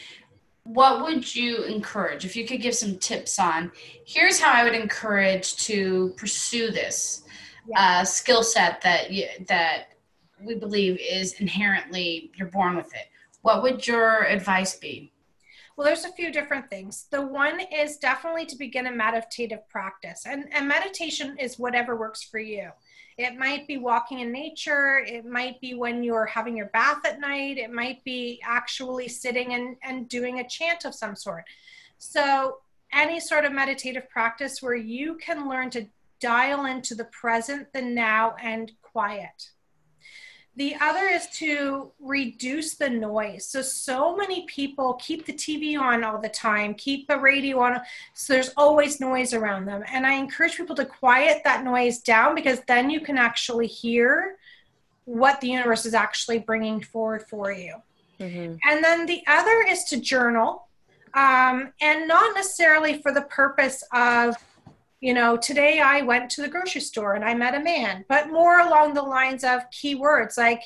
[0.68, 3.72] what would you encourage if you could give some tips on
[4.06, 7.24] here's how i would encourage to pursue this
[7.70, 8.02] yeah.
[8.02, 9.94] uh, skill set that you, that
[10.42, 13.08] we believe is inherently you're born with it
[13.44, 15.10] what would your advice be
[15.78, 20.26] well there's a few different things the one is definitely to begin a meditative practice
[20.26, 22.70] and, and meditation is whatever works for you
[23.18, 25.00] it might be walking in nature.
[25.00, 27.58] It might be when you're having your bath at night.
[27.58, 31.44] It might be actually sitting and, and doing a chant of some sort.
[31.98, 32.60] So,
[32.94, 35.88] any sort of meditative practice where you can learn to
[36.22, 39.50] dial into the present, the now, and quiet.
[40.58, 43.46] The other is to reduce the noise.
[43.46, 47.80] So, so many people keep the TV on all the time, keep the radio on.
[48.16, 49.84] So, there's always noise around them.
[49.88, 54.38] And I encourage people to quiet that noise down because then you can actually hear
[55.06, 57.76] what the universe is actually bringing forward for you.
[58.20, 58.56] Mm-hmm.
[58.68, 60.68] And then the other is to journal,
[61.14, 64.36] um, and not necessarily for the purpose of
[65.00, 68.32] you know, today I went to the grocery store and I met a man, but
[68.32, 70.62] more along the lines of keywords like,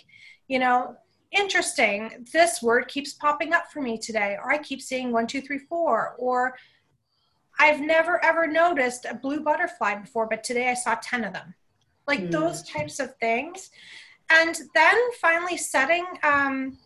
[0.48, 0.96] you know,
[1.32, 5.42] interesting, this word keeps popping up for me today, or I keep seeing one, two,
[5.42, 6.56] three, four, or
[7.60, 11.54] I've never ever noticed a blue butterfly before, but today I saw 10 of them.
[12.08, 12.32] Like mm.
[12.32, 13.70] those types of things.
[14.30, 16.78] And then finally setting, um,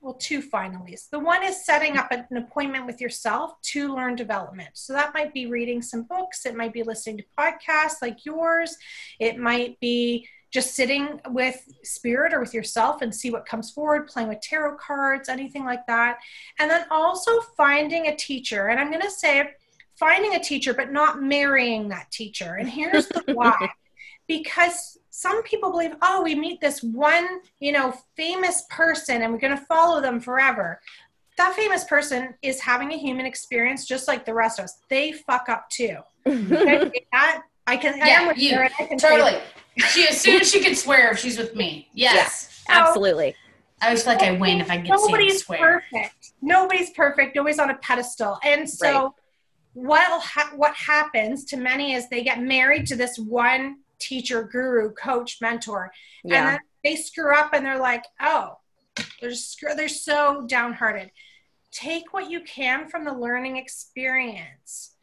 [0.00, 1.10] well, two finalies.
[1.10, 4.70] The one is setting up an appointment with yourself to learn development.
[4.74, 8.76] So that might be reading some books, it might be listening to podcasts like yours,
[9.18, 14.08] it might be just sitting with spirit or with yourself and see what comes forward,
[14.08, 16.18] playing with tarot cards, anything like that.
[16.58, 18.68] And then also finding a teacher.
[18.68, 19.50] And I'm going to say,
[19.94, 22.54] finding a teacher, but not marrying that teacher.
[22.54, 23.70] And here's the why
[24.30, 29.38] because some people believe oh we meet this one you know famous person and we're
[29.38, 30.80] going to follow them forever
[31.36, 35.12] that famous person is having a human experience just like the rest of us they
[35.12, 39.38] fuck up too that, i can yeah, you, her I can totally
[39.90, 43.34] she as soon as she can swear if she's with me yes yeah, absolutely
[43.82, 45.82] I always feel like I win if I get nobody's swear.
[45.90, 46.32] perfect.
[46.42, 47.34] Nobody's perfect.
[47.34, 48.38] Nobody's on a pedestal.
[48.44, 49.12] And so, right.
[49.72, 54.92] what ha- what happens to many is they get married to this one teacher, guru,
[54.92, 55.92] coach, mentor.
[56.24, 56.38] Yeah.
[56.38, 58.58] And then they screw up and they're like, oh,
[59.20, 61.10] they're, screw- they're so downhearted.
[61.70, 64.94] Take what you can from the learning experience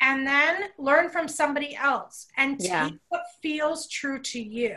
[0.00, 2.90] and then learn from somebody else and take yeah.
[3.08, 4.76] what feels true to you.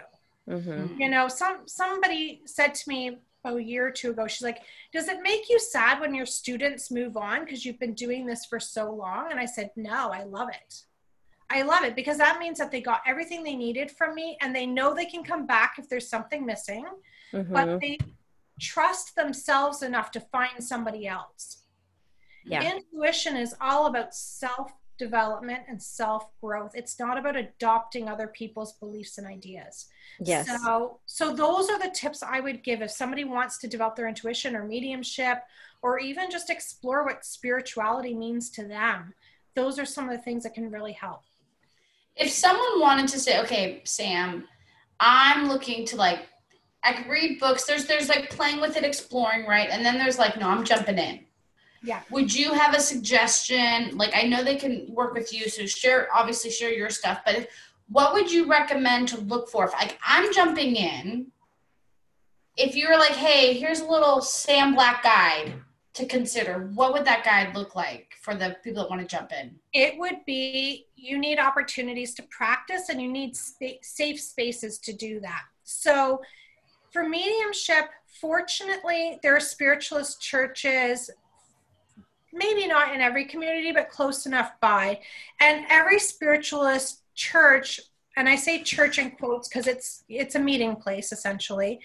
[0.49, 0.99] Mm-hmm.
[0.99, 4.59] You know, some somebody said to me a year or two ago, she's like,
[4.91, 8.45] Does it make you sad when your students move on because you've been doing this
[8.45, 9.31] for so long?
[9.31, 10.81] And I said, No, I love it.
[11.53, 14.55] I love it because that means that they got everything they needed from me and
[14.55, 16.85] they know they can come back if there's something missing,
[17.31, 17.53] mm-hmm.
[17.53, 17.99] but they
[18.59, 21.59] trust themselves enough to find somebody else.
[22.43, 22.73] Yeah.
[22.75, 26.71] Intuition is all about self development and self growth.
[26.73, 29.87] It's not about adopting other people's beliefs and ideas.
[30.19, 30.47] Yes.
[30.63, 34.07] So so those are the tips I would give if somebody wants to develop their
[34.07, 35.43] intuition or mediumship
[35.83, 39.13] or even just explore what spirituality means to them.
[39.55, 41.23] Those are some of the things that can really help
[42.15, 44.47] if someone wanted to say, okay, Sam,
[44.99, 46.27] I'm looking to like,
[46.83, 47.65] I could read books.
[47.65, 49.69] There's there's like playing with it, exploring, right?
[49.69, 51.25] And then there's like, no, I'm jumping in.
[51.81, 52.01] Yeah.
[52.11, 53.97] Would you have a suggestion?
[53.97, 57.21] Like, I know they can work with you, so share obviously share your stuff.
[57.25, 57.47] But
[57.89, 59.65] what would you recommend to look for?
[59.65, 61.27] If like I'm jumping in,
[62.57, 65.53] if you were like, hey, here's a little Sam Black guide
[65.93, 69.31] to consider, what would that guide look like for the people that want to jump
[69.31, 69.55] in?
[69.73, 75.19] It would be you need opportunities to practice and you need safe spaces to do
[75.19, 75.43] that.
[75.63, 76.21] So,
[76.91, 77.89] for mediumship,
[78.21, 81.09] fortunately, there are spiritualist churches,
[82.31, 84.99] maybe not in every community, but close enough by.
[85.39, 87.79] And every spiritualist church,
[88.15, 91.79] and I say church in quotes because it's it's a meeting place essentially,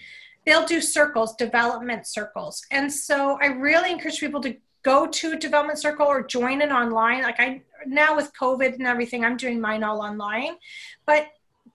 [0.49, 2.65] they'll do circles, development circles.
[2.71, 6.73] And so I really encourage people to go to a development circle or join it
[6.73, 7.23] online.
[7.23, 10.55] Like I now with COVID and everything, I'm doing mine all online.
[11.05, 11.27] But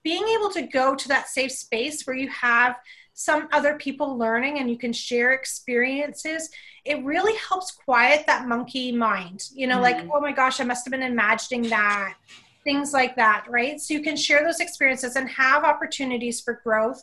[0.02, 2.74] being able to go to that safe space where you have
[3.12, 6.50] some other people learning and you can share experiences
[6.84, 10.64] it really helps quiet that monkey mind you know mm like oh my gosh i
[10.64, 12.14] must have been imagining that
[12.64, 17.02] things like that right so you can share those experiences and have opportunities for growth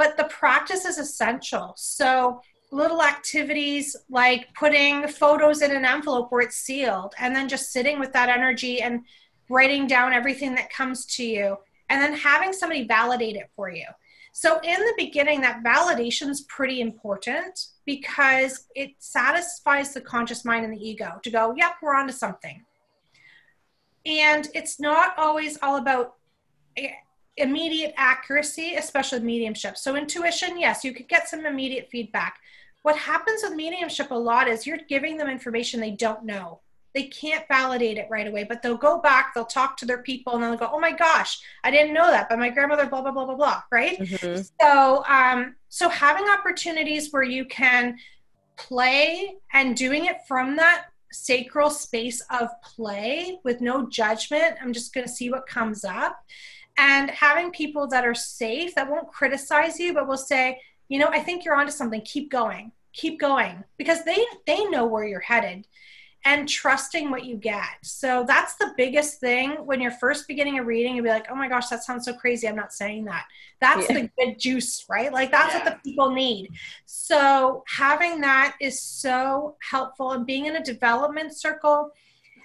[0.00, 2.40] but the practice is essential so
[2.72, 7.98] little activities like putting photos in an envelope where it's sealed and then just sitting
[8.00, 9.02] with that energy and
[9.48, 11.56] writing down everything that comes to you
[11.90, 13.86] and then having somebody validate it for you
[14.32, 20.64] so in the beginning, that validation is pretty important because it satisfies the conscious mind
[20.64, 22.64] and the ego to go, yep, we're onto something.
[24.06, 26.14] And it's not always all about
[26.76, 26.92] eh,
[27.40, 29.76] immediate accuracy, especially with mediumship.
[29.76, 32.38] So intuition, yes, you could get some immediate feedback.
[32.82, 36.60] What happens with mediumship a lot is you're giving them information they don't know
[36.94, 40.34] they can't validate it right away, but they'll go back, they'll talk to their people,
[40.34, 43.12] and they'll go, "Oh my gosh, I didn't know that," but my grandmother, blah blah
[43.12, 43.98] blah blah blah, right?
[43.98, 44.42] Mm-hmm.
[44.60, 47.96] So, um, so having opportunities where you can
[48.56, 54.56] play and doing it from that sacral space of play with no judgment.
[54.60, 56.24] I'm just going to see what comes up,
[56.80, 61.08] and having people that are safe that won't criticize you, but will say, "You know,
[61.12, 62.00] I think you're onto something.
[62.02, 65.66] Keep going." keep going because they they know where you're headed
[66.26, 67.64] and trusting what you get.
[67.82, 71.34] So that's the biggest thing when you're first beginning a reading, you'll be like, oh
[71.34, 72.46] my gosh, that sounds so crazy.
[72.46, 73.24] I'm not saying that.
[73.58, 74.02] That's yeah.
[74.02, 75.10] the good juice, right?
[75.10, 75.64] Like that's yeah.
[75.64, 76.50] what the people need.
[76.84, 81.90] So having that is so helpful and being in a development circle.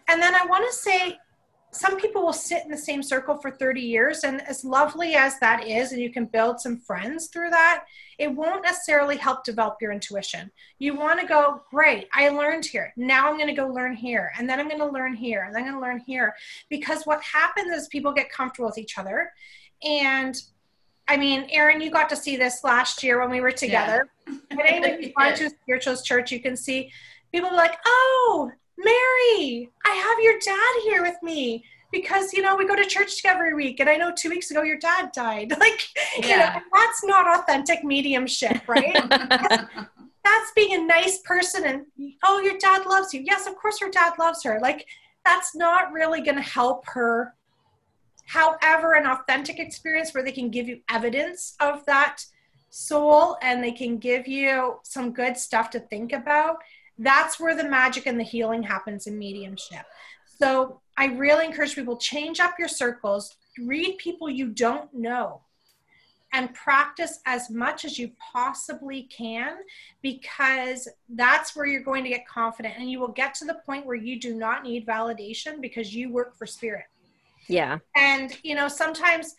[0.07, 1.17] And then I want to say
[1.75, 5.39] some people will sit in the same circle for 30 years and as lovely as
[5.39, 7.85] that is and you can build some friends through that
[8.17, 12.93] it won't necessarily help develop your intuition you want to go great i learned here
[12.95, 15.53] now i'm going to go learn here and then i'm going to learn here and
[15.53, 16.33] then i'm going to learn here
[16.69, 19.31] because what happens is people get comfortable with each other
[19.83, 20.41] and
[21.07, 24.09] I mean, Erin, you got to see this last year when we were together.
[24.27, 24.33] Yeah.
[24.59, 26.91] Anyway, you gone to a spiritualist church, you can see
[27.31, 32.55] people be like, "Oh, Mary, I have your dad here with me because you know
[32.55, 33.79] we go to church every week.
[33.79, 35.53] And i know two weeks ago your dad died.
[35.59, 35.87] Like
[36.19, 36.27] yeah.
[36.27, 38.95] you know that's not authentic mediumship right?
[40.23, 41.85] That's, being a nice person and
[42.23, 43.21] oh your dad loves you.
[43.23, 44.59] Yes of course her dad loves her.
[44.61, 44.87] Like
[45.23, 47.35] that's not really going to help her
[48.25, 52.23] however an authentic experience where they can give you evidence of that
[52.69, 56.57] soul and they can give you some good stuff to think about
[56.97, 59.85] that's where the magic and the healing happens in mediumship.
[60.39, 65.41] So I really encourage people change up your circles, read people you don't know,
[66.33, 69.57] and practice as much as you possibly can
[70.01, 73.85] because that's where you're going to get confident and you will get to the point
[73.85, 76.85] where you do not need validation because you work for spirit.
[77.47, 77.79] Yeah.
[77.95, 79.35] And you know, sometimes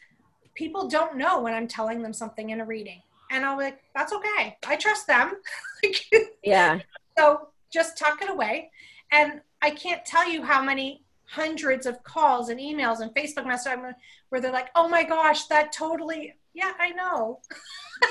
[0.54, 3.02] people don't know when I'm telling them something in a reading.
[3.30, 4.56] And I'll be like, that's okay.
[4.66, 5.34] I trust them.
[6.44, 6.78] yeah.
[7.16, 8.70] So just tuck it away.
[9.12, 13.94] And I can't tell you how many hundreds of calls and emails and Facebook messages
[14.28, 17.40] where they're like, oh my gosh, that totally, yeah, I know.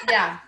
[0.10, 0.39] Yeah.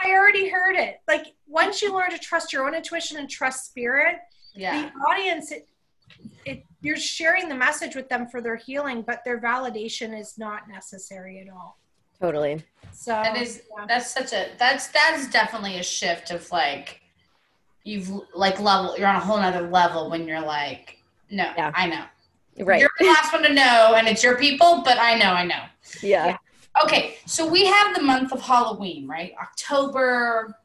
[0.00, 1.00] I already heard it.
[1.08, 4.16] Like once you learn to trust your own intuition and trust spirit,
[4.54, 4.82] yeah.
[4.82, 5.68] the audience, it,
[6.44, 10.68] it, you're sharing the message with them for their healing, but their validation is not
[10.68, 11.78] necessary at all.
[12.20, 12.62] Totally.
[12.92, 13.86] So that is yeah.
[13.88, 17.01] that's such a that's that is definitely a shift of like
[17.84, 20.98] you've like level you're on a whole nother level when you're like
[21.30, 21.72] no yeah.
[21.74, 22.04] i know
[22.64, 25.44] right you're the last one to know and it's your people but i know i
[25.44, 25.62] know
[26.02, 26.26] yeah.
[26.26, 26.36] yeah.
[26.82, 30.56] okay so we have the month of halloween right october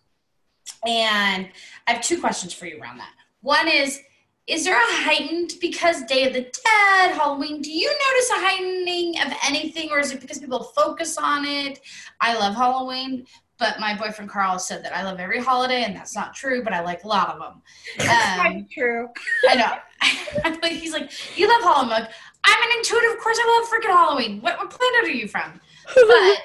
[0.85, 1.49] and
[1.87, 4.01] i have two questions for you around that one is
[4.45, 9.19] is there a heightened because day of the dead halloween do you notice a heightening
[9.21, 11.79] of anything or is it because people focus on it
[12.21, 13.25] i love halloween
[13.59, 16.63] but my boyfriend Carl said that I love every holiday, and that's not true.
[16.63, 18.09] But I like a lot of them.
[18.09, 19.09] Um, true.
[19.49, 20.59] I know.
[20.69, 22.07] He's like, you love Halloween.
[22.43, 23.11] I'm an intuitive.
[23.11, 24.41] Of course, I love freaking Halloween.
[24.41, 25.59] What, what planet are you from?
[25.85, 26.37] But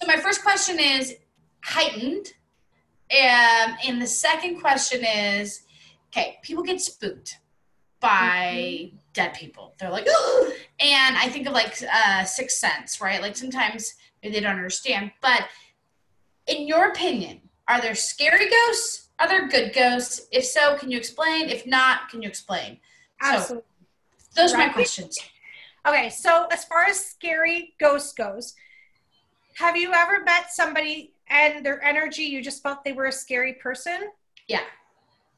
[0.00, 1.16] so my first question is
[1.64, 2.32] heightened,
[3.10, 5.62] um, and the second question is,
[6.10, 7.38] okay, people get spooked
[8.00, 8.96] by mm-hmm.
[9.12, 9.74] dead people.
[9.78, 10.06] They're like,
[10.80, 13.22] and I think of like uh, Sixth Sense, right?
[13.22, 15.44] Like sometimes they don't understand, but
[16.48, 19.08] in your opinion, are there scary ghosts?
[19.20, 20.26] Are there good ghosts?
[20.32, 21.48] If so, can you explain?
[21.48, 22.78] If not, can you explain?
[23.20, 23.64] Absolutely.
[24.18, 24.64] So, those right.
[24.64, 25.18] are my questions.
[25.86, 28.54] Okay, so as far as scary ghosts goes,
[29.56, 33.54] Have you ever met somebody and their energy, you just felt they were a scary
[33.54, 34.10] person?
[34.46, 34.60] Yeah.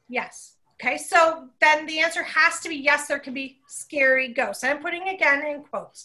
[0.08, 0.56] Yes.
[0.82, 4.64] Okay, so then the answer has to be yes, there can be scary ghosts.
[4.64, 6.04] I'm putting again in quotes.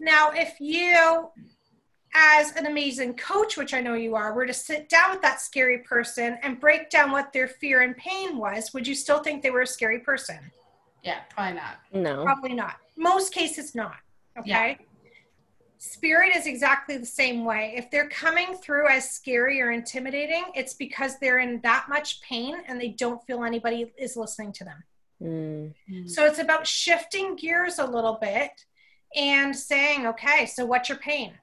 [0.00, 1.28] Now, if you,
[2.14, 5.40] as an amazing coach, which I know you are, were to sit down with that
[5.40, 9.42] scary person and break down what their fear and pain was, would you still think
[9.42, 10.38] they were a scary person?
[11.02, 11.78] Yeah, probably not.
[11.92, 12.24] No.
[12.24, 12.76] Probably not.
[12.96, 13.96] Most cases, not.
[14.38, 14.48] Okay.
[14.48, 14.84] Yeah.
[15.80, 17.74] Spirit is exactly the same way.
[17.76, 22.56] If they're coming through as scary or intimidating, it's because they're in that much pain
[22.66, 24.82] and they don't feel anybody is listening to them.
[25.22, 26.08] Mm.
[26.10, 28.50] So it's about shifting gears a little bit
[29.14, 31.34] and saying, okay, so what's your pain?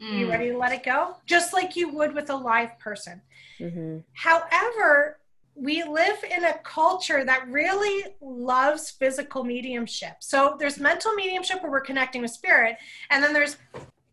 [0.00, 0.30] Are you Mm.
[0.30, 1.16] ready to let it go?
[1.26, 3.22] Just like you would with a live person.
[3.58, 5.20] hmm However,
[5.54, 10.16] we live in a culture that really loves physical mediumship.
[10.20, 12.76] So there's mental mediumship where we're connecting with spirit,
[13.10, 13.56] and then there's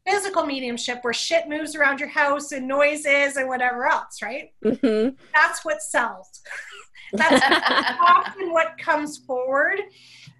[0.07, 4.53] physical mediumship where shit moves around your house and noises and whatever else, right?
[4.63, 6.41] hmm That's what sells.
[7.13, 7.41] That's
[8.01, 9.79] often what comes forward.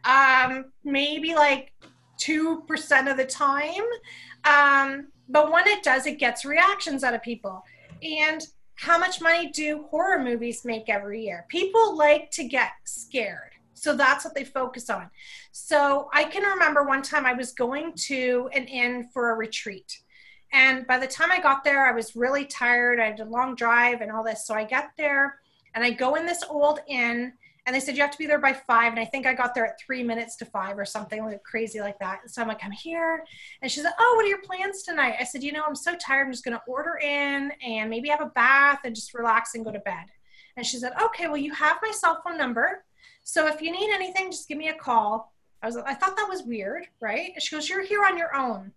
[0.05, 1.71] Um, maybe like
[2.19, 3.83] 2% of the time.
[4.45, 7.63] Um, but when it does, it gets reactions out of people.
[8.01, 11.45] And how much money do horror movies make every year?
[11.49, 13.51] People like to get scared.
[13.73, 15.09] So that's what they focus on.
[15.51, 19.99] So I can remember one time I was going to an inn for a retreat.
[20.51, 22.99] And by the time I got there, I was really tired.
[22.99, 24.45] I had a long drive and all this.
[24.45, 25.39] So I get there
[25.73, 27.33] and I go in this old inn
[27.65, 28.91] and they said you have to be there by five.
[28.91, 31.79] And i think i got there at three minutes to five or something like crazy
[31.79, 32.19] like that.
[32.23, 33.23] And so i'm like i'm here.
[33.61, 35.15] And she said oh what are your plans tonight?
[35.19, 36.25] I said you know i'm so tired.
[36.25, 39.65] I'm just going to order in and maybe have a bath and just relax and
[39.65, 40.05] go to bed.
[40.57, 42.83] And she said okay well you have my cell phone number.
[43.23, 45.33] So if you need anything just give me a call.
[45.61, 47.41] I was i thought that was weird right?
[47.41, 48.73] She goes you're here on your own.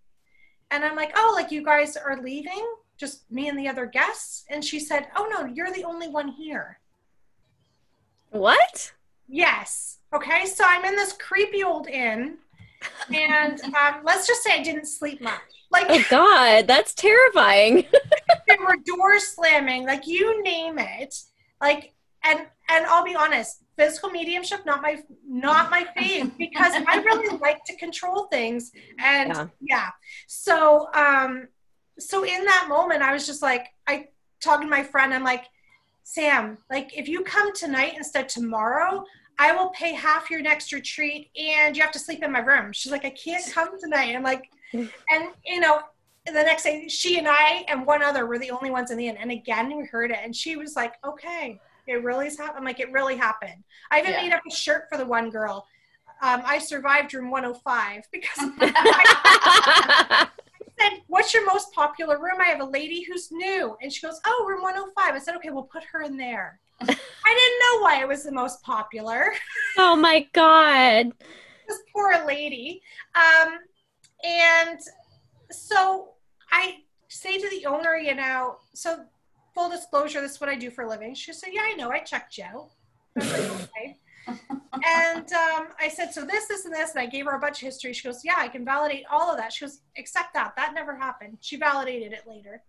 [0.71, 2.65] And i'm like oh like you guys are leaving?
[2.97, 4.45] Just me and the other guests?
[4.49, 6.79] And she said oh no you're the only one here
[8.31, 8.91] What?
[9.27, 9.99] Yes.
[10.13, 10.45] Okay.
[10.45, 12.37] So I'm in this creepy old inn,
[13.13, 15.39] and um, let's just say I didn't sleep much.
[15.71, 17.85] Like Oh God, that's terrifying.
[18.47, 21.15] there were doors slamming, like you name it.
[21.59, 26.97] Like, and and I'll be honest, physical mediumship not my not my fave because I
[26.97, 29.47] really like to control things, and Yeah.
[29.61, 29.89] yeah.
[30.27, 31.49] So um,
[31.99, 34.07] so in that moment, I was just like, I
[34.41, 35.45] talking to my friend, I'm like.
[36.17, 39.03] Sam, like if you come tonight instead tomorrow,
[39.37, 42.71] I will pay half your next retreat and you have to sleep in my room.
[42.71, 44.15] She's like, I can't come tonight.
[44.15, 44.45] I'm like,
[45.09, 45.81] and you know,
[46.25, 49.09] the next day she and I and one other were the only ones in the
[49.09, 49.17] end.
[49.19, 52.59] And again, we heard it and she was like, okay, it really is happening.
[52.59, 53.61] I'm like, it really happened.
[53.91, 54.21] I even Yeah.
[54.23, 55.67] made up a shirt for the one girl.
[56.21, 58.49] Um, I survived room 105 because
[60.79, 62.39] said, What's your most popular room?
[62.39, 63.75] I have a lady who's new.
[63.81, 65.13] And she goes, Oh, room 105.
[65.15, 66.59] I said, Okay, we'll put her in there.
[66.81, 69.33] I didn't know why it was the most popular.
[69.77, 71.11] oh my God.
[71.67, 72.81] this poor lady.
[73.15, 73.57] Um,
[74.23, 74.79] and
[75.51, 76.09] so
[76.51, 79.05] I say to the owner, you know, so
[79.53, 81.15] full disclosure, this is what I do for a living.
[81.15, 81.89] She said, Yeah, I know.
[81.89, 82.37] I checked
[83.17, 83.97] was like, okay.
[84.27, 86.91] And um, I said, So this, this, and this.
[86.91, 87.93] And I gave her a bunch of history.
[87.93, 89.53] She goes, Yeah, I can validate all of that.
[89.53, 90.53] She goes, Except that.
[90.55, 91.37] That never happened.
[91.41, 92.61] She validated it later.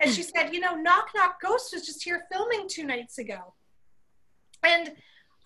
[0.00, 3.54] And she said, You know, Knock Knock Ghost was just here filming two nights ago.
[4.62, 4.92] And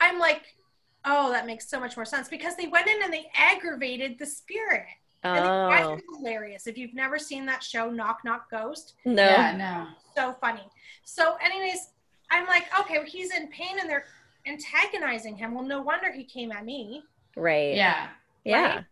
[0.00, 0.56] I'm like,
[1.04, 4.26] Oh, that makes so much more sense because they went in and they aggravated the
[4.26, 4.86] spirit.
[5.22, 6.66] And the guys Oh hilarious.
[6.66, 9.24] If you've never seen that show, Knock Knock Ghost, no.
[9.24, 9.86] Yeah, no.
[10.14, 10.68] so funny.
[11.04, 11.88] So, anyways,
[12.30, 14.04] I'm like, okay, well, he's in pain and they're
[14.46, 15.54] antagonizing him.
[15.54, 17.02] Well, no wonder he came at me.
[17.36, 17.74] Right.
[17.74, 18.08] Yeah.
[18.44, 18.74] Yeah.
[18.76, 18.84] right?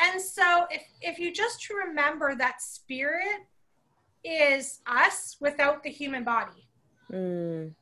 [0.00, 3.46] And so, if if you just remember that spirit
[4.24, 6.66] is us without the human body,
[7.10, 7.74] Mm.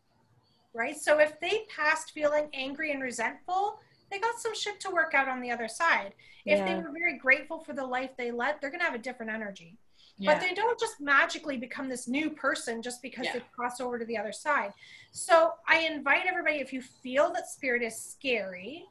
[0.75, 0.97] right?
[0.97, 5.29] So, if they passed feeling angry and resentful, they got some shit to work out
[5.29, 6.15] on the other side.
[6.47, 9.31] If they were very grateful for the life they led, they're gonna have a different
[9.31, 9.77] energy.
[10.19, 10.35] Yeah.
[10.35, 13.35] but they don't just magically become this new person just because Yeah.
[13.35, 14.73] they cross over to the other side.
[15.13, 18.87] So I invite everybody, if you feel that spirit is scary,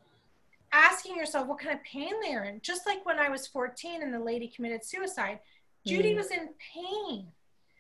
[0.71, 2.61] asking yourself what kind of pain they're in.
[2.61, 5.39] Just like when I was 14 and the lady committed suicide,
[5.85, 6.17] Judy Mm.
[6.17, 7.31] was in pain.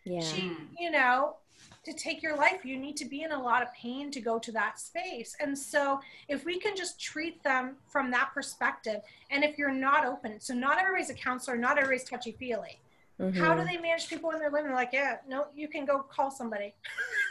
[0.03, 0.19] Yeah.
[0.21, 1.37] She, you know,
[1.83, 4.39] to take your life, you need to be in a lot of pain to go
[4.39, 5.35] to that space.
[5.39, 10.05] And so if we can just treat them from that perspective, and if you're not
[10.05, 12.79] open, so not everybody's a counselor, not everybody's touchy feely.
[13.19, 13.65] How do Mhm.
[13.65, 14.71] they manage people when they're living?
[14.73, 16.75] Like, yeah, no, you can go call somebody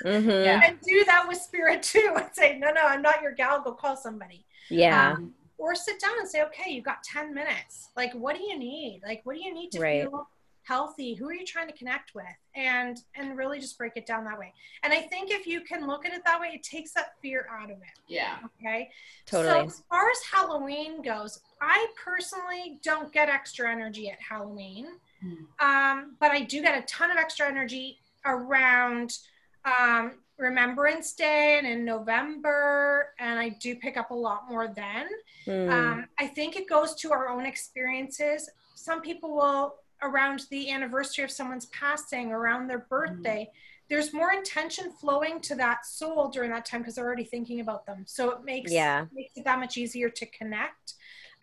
[0.03, 0.45] Mhm.
[0.45, 0.61] Yeah.
[0.67, 3.61] and do that with spirit too, and say, no, no, I'm not your gal.
[3.63, 5.13] Go call somebody, Yeah.
[5.13, 7.91] um, or sit down and say, okay, you've got ten minutes.
[7.97, 9.03] Like, what do you need?
[9.05, 10.03] Like, what do you need to Right.
[10.03, 10.29] feel
[10.67, 12.25] healthy who are you trying to connect with?
[12.55, 14.53] And and really just break it down that way.
[14.83, 17.47] And i think if you can look at it that way it takes that fear
[17.51, 17.99] out of it.
[18.09, 18.37] Yeah.
[18.61, 18.91] Okay?
[19.27, 19.53] Totally.
[19.53, 24.87] So as far as halloween goes i personally don't get extra energy at halloween.
[25.23, 25.67] Hmm.
[25.67, 29.19] um, but i do get a ton of extra energy around
[29.65, 35.07] um, remembrance day and in november and i do pick up a lot more then.
[35.47, 35.71] Mm.
[35.71, 38.51] um, I think it goes to our own experiences.
[38.75, 43.49] Some people will, around the anniversary of someone's passing, around their birthday,
[43.89, 47.87] there's more intention flowing to that soul during that time because they're already thinking about
[47.87, 48.05] them.
[48.07, 49.07] So it makes, Yeah.
[49.13, 50.95] makes it that much easier to connect.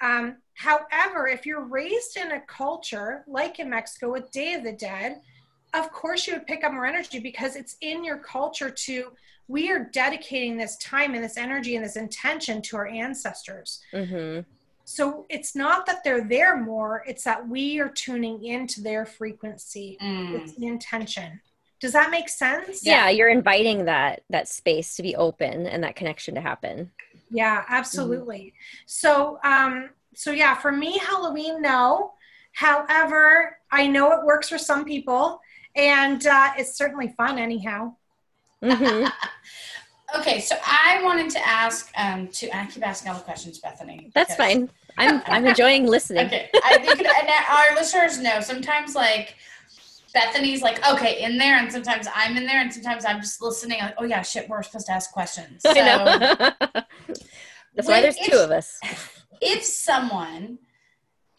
[0.01, 4.73] Um, however, if you're raised in a culture like in Mexico with Day of the
[4.73, 5.21] Dead,
[5.73, 9.13] of course you would pick up more energy because it's in your culture to
[9.47, 13.81] we are dedicating this time and this energy and this intention to our ancestors.
[13.91, 14.39] hmm
[14.85, 19.97] So it's not that they're there more, it's that we are tuning into their frequency.
[20.01, 20.41] Mm.
[20.41, 21.39] It's the intention.
[21.79, 22.85] Does that make sense?
[22.85, 23.09] yeah.
[23.09, 26.89] you're inviting that that space to be open and that connection to happen
[27.29, 28.53] Yeah, absolutely.
[28.85, 32.13] So um so yeah, for me Halloween no.
[32.53, 35.41] However, I know it works for some people
[35.75, 37.95] and uh, it's certainly fun anyhow.
[38.63, 39.05] hmm
[40.15, 44.11] Okay, so I wanted to ask um to I keep asking all the questions, Bethany.
[44.13, 48.93] that's because- fine i'm i'm enjoying listening Okay, I think and our listeners know sometimes
[48.93, 49.35] like
[50.13, 53.79] Bethany's like okay in there, and sometimes I'm in there, and sometimes I'm just listening.
[53.79, 55.63] Like, oh yeah, shit, we're supposed to ask questions.
[55.63, 56.51] So I know.
[57.75, 58.79] that's why there's two of us
[59.41, 60.59] if someone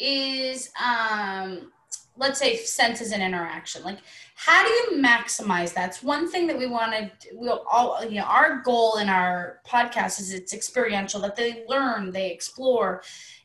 [0.00, 1.70] is um
[2.16, 3.82] let's say senses an interaction.
[3.82, 3.98] Like
[4.36, 8.60] how do you maximize that's one thing that we wanted we'll all you know our
[8.62, 13.02] goal in our podcast is it's experiential that they learn they explore.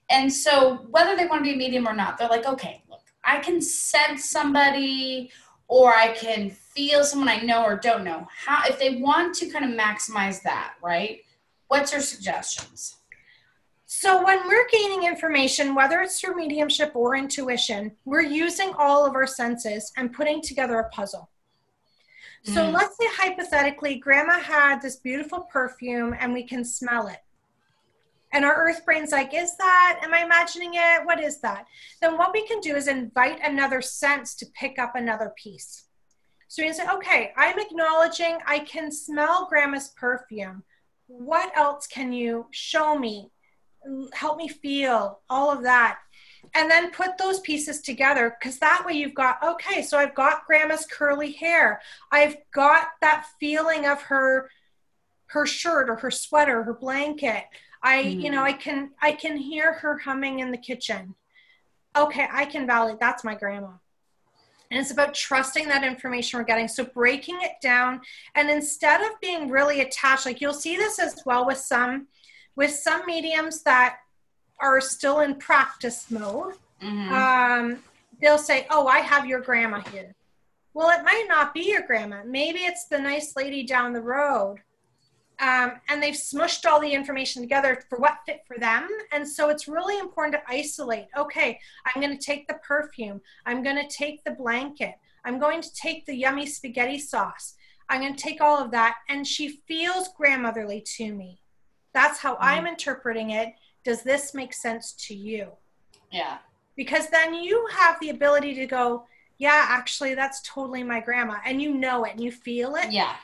[0.09, 3.01] And so whether they want to be a medium or not they're like okay look
[3.23, 5.31] i can sense somebody
[5.67, 8.27] or i can feel someone i know or don't know.
[8.45, 11.21] How if they want to kind of maximize that right?
[11.67, 12.98] What's your suggestions
[13.91, 19.15] So when we're gaining information, whether it's through mediumship or intuition, we're using all of
[19.15, 21.31] our senses and putting together a puzzle.
[22.43, 22.71] So Mm.
[22.71, 27.23] let's say hypothetically, grandma had this beautiful perfume and we can smell it.
[28.31, 29.99] And our earth brain's like, is that?
[30.03, 31.03] Am I imagining it?
[31.03, 31.65] What is that?
[31.99, 35.85] Then what we can do is invite another sense to pick up another piece.
[36.47, 40.63] So you can say, okay, I'm acknowledging I can smell grandma's perfume.
[41.07, 43.31] What else can you show me?
[44.13, 45.99] Help me feel all of that.
[46.55, 50.45] And then put those pieces together because that way you've got, okay, so I've got
[50.45, 51.81] grandma's curly hair.
[52.11, 54.49] I've got that feeling of her
[55.29, 57.43] her shirt or her sweater, her blanket.
[57.83, 58.59] I, you know, I mm.
[58.59, 61.15] can I can hear her humming in the kitchen.
[61.95, 63.71] Okay, I can validate that's my grandma.
[64.71, 66.67] And it's about trusting that information we're getting.
[66.67, 68.01] So breaking it down
[68.35, 72.07] and instead of being really attached, like you'll see this as well with some
[72.59, 73.99] with some mediums that
[74.59, 76.55] are still in practice mode.
[76.81, 77.09] Mhm.
[77.09, 77.83] Um,
[78.19, 80.13] they'll say, "Oh, I have your grandma here."
[80.73, 82.17] Well, it might not be your grandma.
[82.25, 84.57] Maybe it's the nice lady down the road.
[85.39, 88.89] Um, and they've smushed all the information together for what fit for them.
[89.13, 91.07] And so it's really important to isolate.
[91.15, 93.21] Okay, I'm going to take the perfume.
[93.45, 94.95] I'm going to take the blanket.
[95.23, 97.55] I'm going to take the yummy spaghetti sauce.
[97.87, 98.97] I'm going to take all of that.
[99.07, 101.39] And she feels grandmotherly to me.
[101.93, 102.39] That's how mm.
[102.41, 103.53] I'm interpreting it.
[103.83, 105.51] Does this make sense to you?
[106.11, 106.37] yeah.
[106.75, 109.05] Because then you have the ability to go
[109.37, 112.91] yeah actually that's totally my grandma and you know it and you feel it.
[112.91, 113.15] Yeah.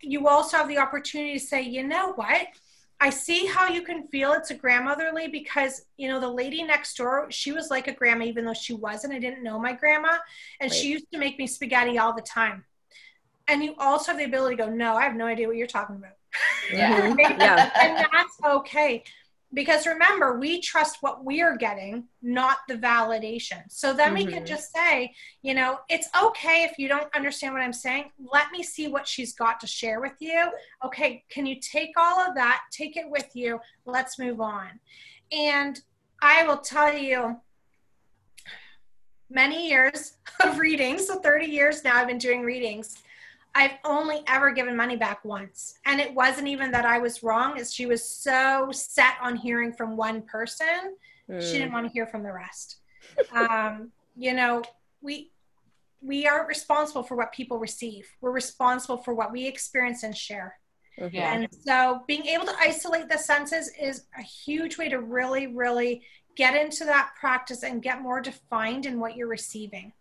[0.00, 2.48] You also have the opportunity to say you know what?
[3.00, 6.96] I see how you can feel it's a grandmotherly because you know the lady next
[6.96, 9.12] door she was like a grandma even though she wasn't.
[9.12, 10.16] I didn't know my grandma
[10.60, 12.64] and she used to make me spaghetti all the time.
[13.48, 15.66] And you also have the ability to go no i have no idea what you're
[15.66, 16.12] talking about
[16.72, 17.08] Yeah.
[17.14, 17.18] Mhm.
[17.38, 17.70] yeah.
[17.80, 19.02] And that's okay
[19.54, 23.62] because remember we trust what we're getting not the validation.
[23.68, 24.46] So then we can Mhm.
[24.46, 28.10] just say you know it's okay if you don't understand what i'm saying.
[28.18, 30.50] Let me see what she's got to share with you.
[30.84, 32.62] Okay can you take all of that?
[32.72, 33.60] Take it with you.
[33.84, 34.80] Let's move on.
[35.30, 35.80] And
[36.22, 37.40] i will tell you
[39.28, 43.02] many years of readings so 30 years now i've been doing readings
[43.54, 45.78] I've only ever given money back once.
[45.84, 49.72] And it wasn't even that I was wrong, as she was so set on hearing
[49.72, 50.96] from one person,
[51.28, 51.52] she Mm.
[51.52, 52.78] didn't want to hear from the rest.
[53.32, 54.62] um, you know,
[55.02, 55.30] we
[56.04, 58.08] we aren't responsible for what people receive.
[58.20, 60.58] We're responsible for what we experience and share.
[60.98, 61.14] Mhm.
[61.14, 66.04] And so being able to isolate the senses is a huge way to really, really
[66.34, 69.92] get into that practice and get more defined in what you're receiving.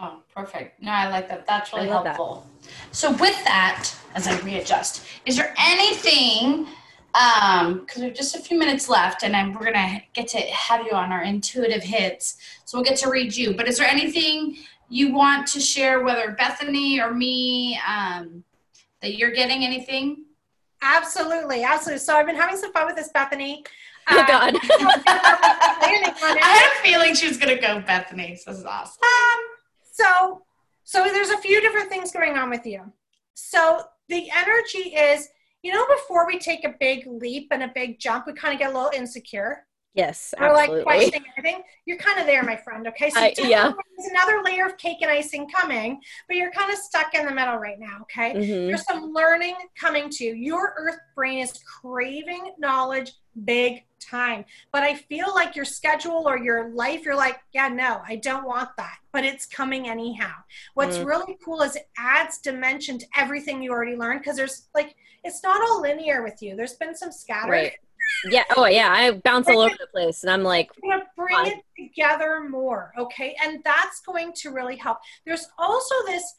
[0.00, 0.82] Oh, perfect.
[0.82, 1.46] No, I like that.
[1.46, 2.16] That's really I love that.
[2.16, 2.46] helpful.
[2.92, 6.66] So with that, as I readjust, is there anything
[7.14, 10.38] um because we have just a few minutes left and then we're gonna get to
[10.38, 13.88] have you on our intuitive hits so we'll get to read you but is there
[13.88, 14.54] anything
[14.90, 18.44] you want to share whether bethany or me um
[19.00, 20.24] that you're getting anything
[20.82, 22.00] Absolutely, absolutely.
[22.00, 23.64] So I've been having some fun with this, Bethany.
[24.10, 24.54] Oh, Uh, God.
[24.60, 29.40] planning i had a feeling she was gonna go bethany so this is awesome Um,
[29.98, 30.42] so,
[30.84, 32.92] so there's a few different things going on with you.
[33.34, 35.28] So the energy is,
[35.62, 38.60] you know, before we take a big leap and a big jump, we kind of
[38.60, 39.66] get a little insecure.
[39.94, 41.62] Yes, We're like questioning everything.
[41.86, 42.86] You're kind of there, my friend.
[42.88, 43.72] Okay, so I- yeah.
[43.96, 47.32] there's another layer of cake and icing coming, but you're kind of stuck in the
[47.32, 48.00] middle right now.
[48.02, 48.66] Okay, Mhm.
[48.66, 50.34] there's some learning coming to you.
[50.34, 53.12] Your earth brain is craving knowledge
[53.46, 54.44] big time.
[54.72, 58.46] But I feel like your schedule or your life, you're like, yeah, no, I don't
[58.46, 58.98] want that.
[59.12, 60.32] But it's coming anyhow.
[60.74, 61.06] What's Mm.
[61.06, 64.94] really cool is it adds dimension to everything you already learned because there's like,
[65.24, 66.56] it's not all linear with you.
[66.56, 67.50] There's been some scatter.
[67.50, 67.72] Right.
[68.30, 68.44] Yeah.
[68.56, 68.92] Oh, yeah.
[68.92, 70.70] I bounce all over the place, and I'm like,
[71.16, 73.36] bring it together more, okay?
[73.42, 74.98] And that's going to really help.
[75.24, 76.36] There's also this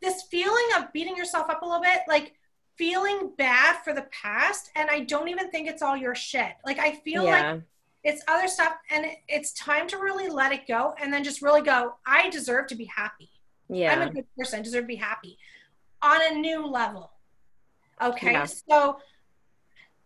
[0.00, 2.34] this feeling of beating yourself up a little bit, like
[2.76, 6.52] feeling bad for the past, and I don't even think it's all your shit.
[6.64, 7.60] Like I feel like
[8.04, 11.62] it's other stuff, and it's time to really let it go, and then just really
[11.62, 11.94] go.
[12.06, 13.30] I deserve to be happy.
[13.68, 14.58] Yeah i'm a good person.
[14.58, 15.38] I deserve to be happy
[16.02, 17.10] on a new level.
[18.02, 18.44] Okay, Yeah.
[18.44, 18.98] so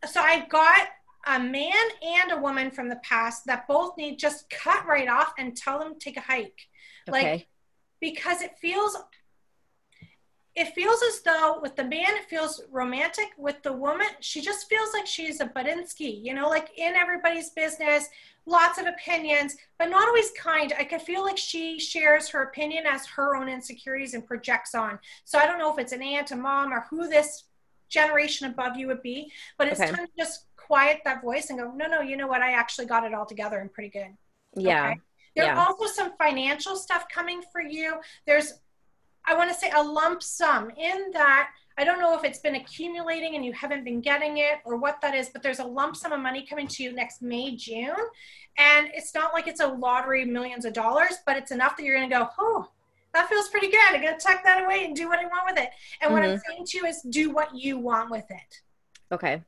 [0.06, 0.88] so I've got
[1.26, 5.32] a man and a woman from the past that both need just cut right off
[5.38, 6.68] and tell them to take a hike
[7.08, 7.48] like
[8.00, 8.96] because it feels
[10.56, 14.68] it feels as though with the man it feels romantic with the woman she just
[14.68, 18.08] feels like she's a budinsky you know like in everybody's business
[18.46, 22.84] lots of opinions but not always kind i could feel like she shares her opinion
[22.86, 26.30] as her own insecurities and projects on so i don't know if it's an aunt
[26.30, 27.44] a mom or who this
[27.88, 29.90] generation above you would be but it's Okay.
[29.90, 32.86] time to just quiet that voice and go no no you know what i actually
[32.86, 34.16] got it all together and pretty good
[34.56, 35.00] yeah, Okay.
[35.36, 35.58] There's Yeah.
[35.58, 38.00] also some financial stuff coming for you.
[38.26, 38.54] There's,
[39.26, 41.50] I want to say, a lump sum in that.
[41.78, 45.00] I don't know if it's been accumulating and you haven't been getting it or what
[45.02, 47.96] that is, but there's a lump sum of money coming to you next May, June.
[48.56, 51.98] And it's not like it's a lottery, millions of dollars, but it's enough that you're
[51.98, 52.70] going to go, oh,
[53.12, 53.80] that feels pretty good.
[53.90, 55.70] I'm going to tuck that away and do what I want with it.
[56.00, 56.50] And what I'm mm-hmm.
[56.50, 58.62] saying to you is do what you want with it
[59.12, 59.42] okay,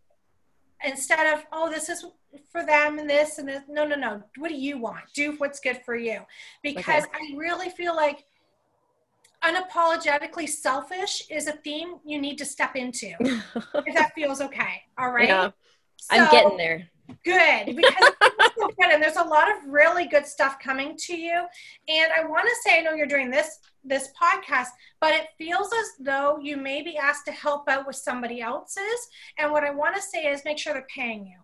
[0.84, 2.04] instead of oh this is
[2.50, 5.58] for them and this and this no no no what do you want do what's
[5.58, 6.20] good for you
[6.62, 8.26] because i really feel like
[9.44, 15.10] unapologetically selfish is a theme you need to step into if that feels okay all
[15.10, 15.50] right yeah.
[16.10, 16.88] I'm getting there.
[17.24, 18.10] good because
[18.58, 21.44] so good and there's a lot of really good stuff coming to you
[21.88, 24.68] and i want to say i know you're doing this this podcast
[25.00, 29.08] but it feels as though you may be asked to help out with somebody else's
[29.38, 31.38] and what i want to say is make sure they're paying you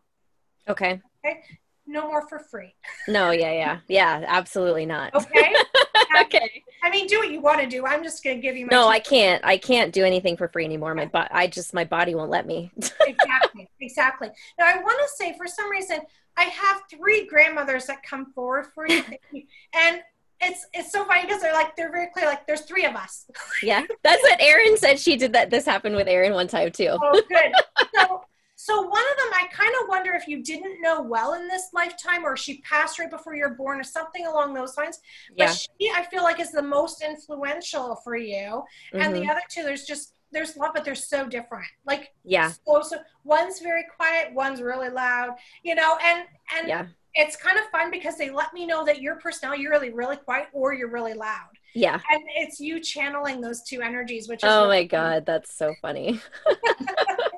[0.68, 1.00] Okay.
[1.24, 1.40] Okay.
[1.86, 2.74] No more for free
[3.08, 4.24] No, yeah, yeah, yeah.
[4.26, 5.14] Absolutely not.
[5.14, 5.54] okay
[6.20, 6.62] okay.
[6.82, 8.70] i mean do what you want to do i'm just going to give you my
[8.70, 9.44] No, I can't.
[9.44, 10.94] I can't do anything for free anymore.
[10.94, 12.70] My bo- I just my body won't let me.
[13.06, 14.28] exactly exactly
[14.58, 15.98] now i want to say for some reason
[16.36, 19.02] i have three grandmothers that come forward for you
[19.74, 20.00] and
[20.40, 23.26] it's it's so funny because they're like they're very clear like there's three of us
[23.62, 24.98] yeah, that's what Erin said.
[24.98, 25.48] She did that.
[25.50, 26.88] This happened with Erin one time too.
[27.00, 27.52] oh good
[27.94, 28.24] so
[28.64, 31.68] so one of them i kind of wonder if you didn't know well in this
[31.74, 35.00] lifetime or she passed right before you were born or something along those lines
[35.36, 35.52] but Yeah.
[35.52, 38.62] she i feel like is the most influential for you
[38.94, 39.30] and the Mhm.
[39.30, 42.52] other two there's just there's love but they're so different like Yeah.
[42.66, 46.24] so, so one's very quiet one's really loud you know and
[46.56, 46.86] and Yeah.
[47.14, 50.16] it's kind of fun because they let me know that your personality you're really really
[50.16, 52.00] quiet or you're really loud Yeah.
[52.10, 55.74] and it's you channeling those two energies which is Oh really my god, that's so
[55.82, 56.18] funny.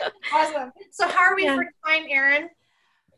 [0.32, 1.56] awesome so how are we Yeah.
[1.56, 2.48] for time Erin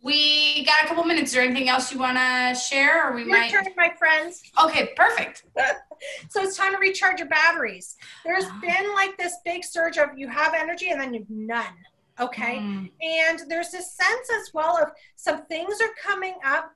[0.03, 3.23] we got a couple minutes is there anything else you want to share or we
[3.23, 5.45] your might turn my friends okay perfect
[6.29, 8.61] so it's time to recharge your batteries There's Oh.
[8.61, 11.75] been like this big surge of you have energy and then you've none
[12.21, 12.91] okay Mm.
[13.03, 16.71] And there's this sense as well of some things are coming up.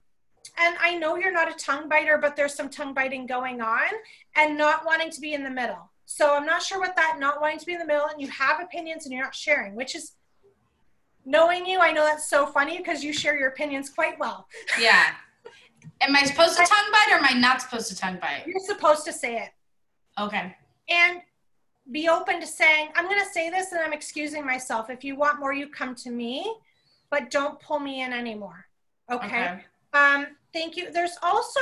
[0.58, 3.88] And I know you're not a tongue biter, but there's some tongue biting going on
[4.36, 5.90] and not wanting to be in the middle.
[6.10, 8.28] So I'm not sure what that not wanting to be in the middle and you
[8.28, 10.12] have opinions and you're not sharing, which is
[11.26, 14.48] knowing you, I know that's so funny because you share your opinions quite well.
[14.80, 15.10] yeah
[16.00, 18.58] am i supposed to tongue bite or am i not supposed to tongue bite You're
[18.66, 19.50] supposed to say it.
[20.18, 20.56] okay
[20.88, 21.20] And
[21.92, 24.88] be open to saying, I'm going to say this and I'm excusing myself.
[24.90, 26.50] If you want more, you come to me,
[27.10, 28.64] but don't pull me in anymore.
[29.10, 29.60] okay.
[29.92, 30.90] Um, thank you.
[30.90, 31.60] There's also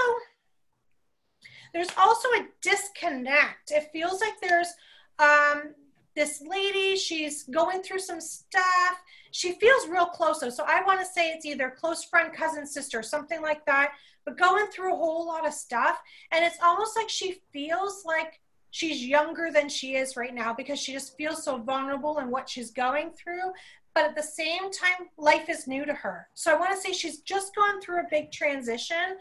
[1.76, 3.70] There's also a disconnect.
[3.70, 4.72] It feels like there's
[5.18, 5.74] um,
[6.14, 9.02] this lady, she's going through some stuff.
[9.30, 10.48] She feels real close though.
[10.48, 13.92] So I want to say it's either close friend, cousin, sister, something like that,
[14.24, 16.00] but going through a whole lot of stuff.
[16.32, 20.80] And it's almost like she feels like she's younger than she is right now because
[20.80, 23.52] she just feels so vulnerable in what she's going through.
[23.94, 26.28] But at the same time, life is new to her.
[26.32, 29.18] So I want to say she's just gone through a big transition.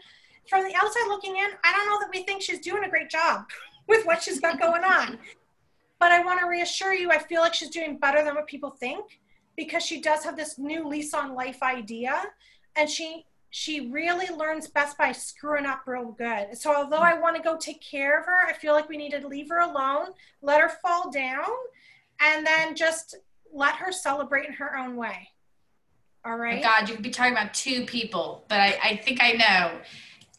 [0.48, 3.10] From the outside looking in, I don't know that we think she's doing a great
[3.10, 3.44] job
[3.88, 5.18] with what she's got going on.
[5.98, 8.70] But I want to reassure you, I feel like she's doing better than what people
[8.70, 9.18] think
[9.56, 12.22] because she does have this new lease on life idea
[12.76, 16.58] and she she really learns best by screwing up real good.
[16.58, 19.12] So although I want to go take care of her, I feel like we need
[19.12, 20.08] to leave her alone,
[20.42, 21.46] let her fall down,
[22.20, 23.16] and then just
[23.54, 25.30] let her celebrate in her own way.
[26.24, 26.58] All right.
[26.58, 29.80] Oh God, you could be talking about two people, but I, I think I know,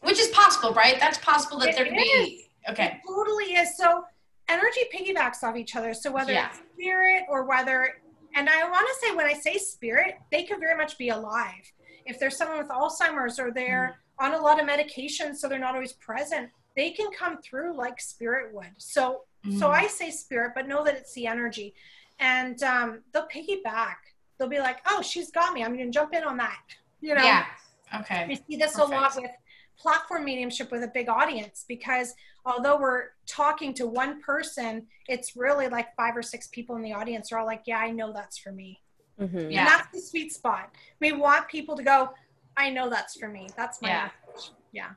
[0.00, 0.98] which is possible, right?
[1.00, 2.46] That's possible that It there could be.
[2.68, 2.86] Okay.
[2.86, 3.76] It totally is.
[3.76, 4.04] So
[4.48, 5.94] energy piggybacks off each other.
[5.94, 6.48] So whether Yeah.
[6.48, 7.94] it's spirit or whether,
[8.34, 11.72] and I want to say when I say spirit, they could very much be alive.
[12.06, 15.74] If there's someone with Alzheimer's or they're on a lot of medication, so they're not
[15.74, 18.72] always present, they can come through like spirit would.
[18.78, 19.24] So,
[19.58, 19.74] so Mhm.
[19.74, 21.74] I say spirit, but know that it's the energy,
[22.18, 23.96] and um, they'll piggyback.
[24.38, 25.62] They'll be like, "Oh, she's got me.
[25.64, 26.60] I'm going to jump in on that."
[27.00, 27.24] You know.
[27.24, 27.46] Yeah.
[27.92, 28.38] We Okay.
[28.48, 29.30] see this a lot with
[29.78, 32.14] platform mediumship with a big audience because
[32.44, 36.92] although we're talking to one person, it's really like five or six people in the
[36.92, 38.80] audience are all like, Yeah, I know that's for me.
[39.20, 39.50] Mhm.
[39.52, 39.60] Yeah.
[39.60, 40.70] And that's the sweet spot.
[41.00, 42.10] We want people to go,
[42.56, 43.48] I know that's for me.
[43.56, 44.10] That's my Yeah.
[44.26, 44.50] message.
[44.72, 44.90] Yeah.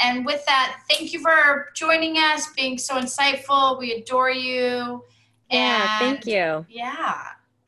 [0.00, 3.78] And with that, thank you for joining us, being so insightful.
[3.78, 5.04] We adore you.
[5.50, 5.98] Yeah.
[6.00, 6.66] Thank you.
[6.68, 7.18] Yeah.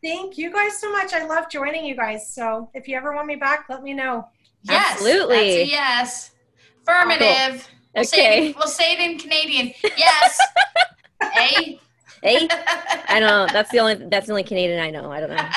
[0.02, 3.26] thank you guys so much i love joining you guys so if you ever want
[3.26, 4.26] me back let me know
[4.62, 4.92] Yes.
[4.92, 5.36] Absolutely.
[5.36, 6.30] That's a yes.
[6.82, 7.68] Affirmative.
[7.94, 8.54] We'll Say it, Okay.
[8.58, 9.72] we'll say it in Canadian.
[9.96, 10.38] Yes.
[11.36, 11.80] hey.
[12.22, 12.48] Hey.
[13.08, 13.46] I don't know.
[13.52, 13.94] That's the only.
[13.94, 15.10] That's the only Canadian I know.
[15.10, 15.48] I don't know.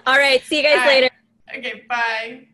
[0.06, 0.42] All right.
[0.42, 0.88] See you guys right.
[0.88, 1.10] later.
[1.56, 2.46] Okay, bye.